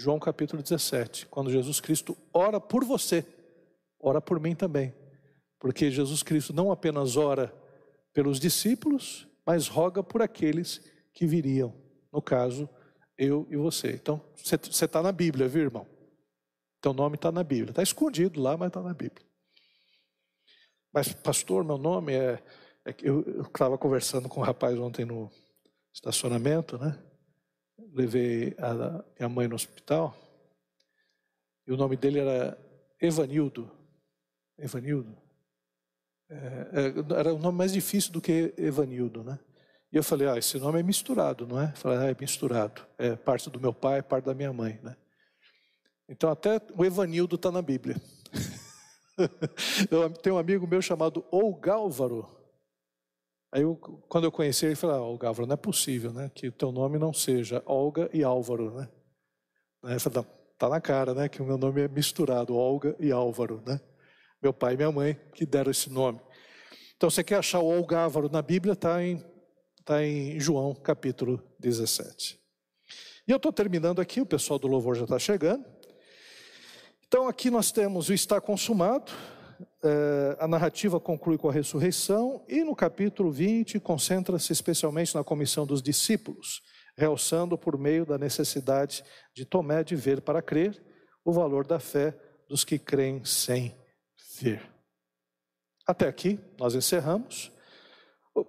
[0.00, 3.26] João capítulo 17, quando Jesus Cristo ora por você,
[3.98, 4.94] ora por mim também.
[5.58, 7.52] Porque Jesus Cristo não apenas ora
[8.12, 10.80] pelos discípulos, mas roga por aqueles
[11.12, 11.74] que viriam.
[12.12, 12.68] No caso,
[13.18, 13.90] eu e você.
[13.90, 15.86] Então, você está na Bíblia, viu, irmão?
[16.80, 17.70] Teu nome está na Bíblia.
[17.70, 19.26] Está escondido lá, mas está na Bíblia.
[20.92, 22.40] Mas, pastor, meu nome é.
[22.84, 25.28] é eu estava conversando com um rapaz ontem no
[25.92, 26.96] estacionamento, né?
[27.92, 30.16] Levei a minha mãe no hospital.
[31.66, 32.58] E o nome dele era
[33.00, 33.70] Evanildo.
[34.58, 35.16] Evanildo.
[36.30, 39.38] É, é, era um nome mais difícil do que Evanildo, né?
[39.90, 41.70] E eu falei, ah, esse nome é misturado, não é?
[41.70, 42.82] Eu falei, ah, é misturado.
[42.98, 44.96] É parte do meu pai, parte da minha mãe, né?
[46.08, 47.96] Então até o Evanildo está na Bíblia.
[49.90, 52.37] eu tenho um amigo meu chamado Olgálvaro.
[53.52, 56.30] Aí eu, quando eu conheci ele, falei, ah, Olgálvaro, não é possível, né?
[56.34, 58.88] Que o teu nome não seja Olga e Álvaro, né?
[59.84, 60.24] Aí falei,
[60.58, 61.28] tá na cara, né?
[61.28, 63.80] Que o meu nome é misturado, Olga e Álvaro, né?
[64.40, 66.20] meu pai e minha mãe que deram esse nome.
[66.96, 69.24] Então, você quer achar o Olgávaro na Bíblia, está em,
[69.84, 72.38] tá em João capítulo 17.
[73.26, 75.64] E eu estou terminando aqui, o pessoal do louvor já está chegando.
[77.06, 79.12] Então, aqui nós temos o está consumado,
[80.38, 85.82] a narrativa conclui com a ressurreição e no capítulo 20 concentra-se especialmente na comissão dos
[85.82, 86.60] discípulos,
[86.96, 89.04] realçando por meio da necessidade
[89.34, 90.82] de Tomé de ver para crer
[91.24, 92.16] o valor da fé
[92.48, 93.74] dos que creem sem
[94.40, 94.62] ver.
[95.86, 97.52] Até aqui nós encerramos.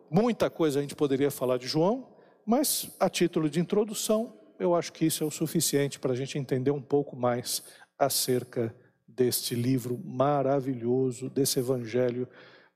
[0.09, 4.91] Muita coisa a gente poderia falar de João, mas a título de introdução, eu acho
[4.91, 7.63] que isso é o suficiente para a gente entender um pouco mais
[7.97, 8.75] acerca
[9.19, 12.25] deste livro maravilhoso, desse evangelho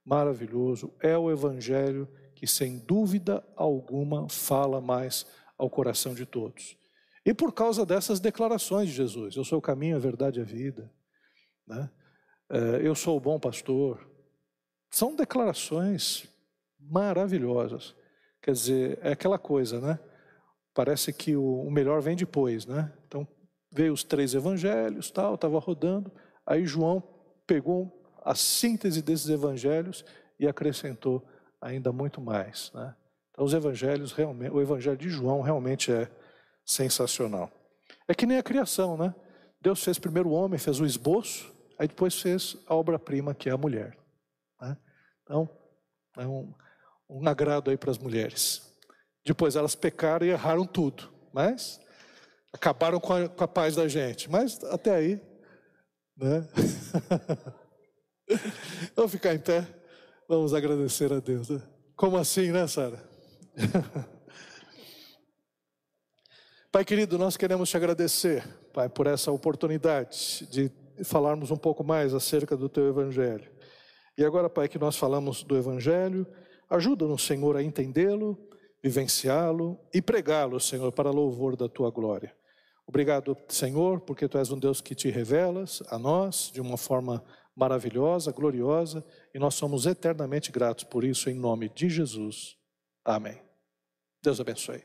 [0.06, 0.94] maravilhoso.
[1.02, 5.26] É o evangelho que, sem dúvida alguma, fala mais
[5.58, 6.78] ao coração de todos.
[7.26, 10.46] E por causa dessas declarações de Jesus: Eu sou o caminho, a verdade e a
[10.46, 10.91] vida.
[11.66, 11.89] Né?
[12.50, 14.06] É, eu sou o bom pastor.
[14.91, 16.28] São declarações
[16.78, 17.96] maravilhosas.
[18.41, 19.98] Quer dizer, é aquela coisa, né?
[20.74, 22.91] Parece que o, melhor vem depois, né?
[23.08, 23.26] Então,
[23.72, 26.12] veio os três evangelhos, tal, estava rodando.
[26.46, 27.02] Aí João
[27.46, 30.04] pegou a síntese desses evangelhos
[30.39, 31.26] e acrescentou
[31.62, 32.96] ainda muito mais, né?
[33.32, 36.10] Então, os evangelhos realmente, o evangelho de João realmente é
[36.64, 37.52] sensacional.
[38.08, 39.14] É que nem a criação, né?
[39.60, 43.52] Deus fez primeiro o homem, fez o esboço, aí depois fez a obra-prima, que é
[43.52, 43.98] a mulher.
[44.62, 44.78] Né?
[45.24, 45.50] Então,
[46.18, 46.54] é um,
[47.10, 48.62] um agrado aí para as mulheres.
[49.26, 51.80] Depois elas pecaram e erraram tudo, mas
[52.52, 54.30] acabaram com a, com a paz da gente.
[54.30, 55.22] Mas até aí,
[56.24, 56.48] né?
[58.96, 59.68] Vamos ficar em pé,
[60.28, 61.50] vamos agradecer a Deus.
[61.50, 61.62] Né?
[61.96, 63.04] Como assim, né, Sara?
[66.72, 70.72] Pai querido, nós queremos te agradecer, Pai, por essa oportunidade de
[71.04, 73.52] falarmos um pouco mais acerca do teu evangelho.
[74.18, 76.26] E agora, Pai, que nós falamos do evangelho,
[76.70, 78.38] ajuda-nos, Senhor, a entendê-lo,
[78.82, 82.34] vivenciá-lo e pregá-lo, Senhor, para louvor da tua glória.
[82.88, 87.24] Obrigado, Senhor, porque tu és um Deus que te revelas a nós de uma forma
[87.56, 92.58] maravilhosa, gloriosa, e nós somos eternamente gratos por isso, em nome de Jesus.
[93.06, 93.42] Amém.
[94.22, 94.84] Deus abençoe.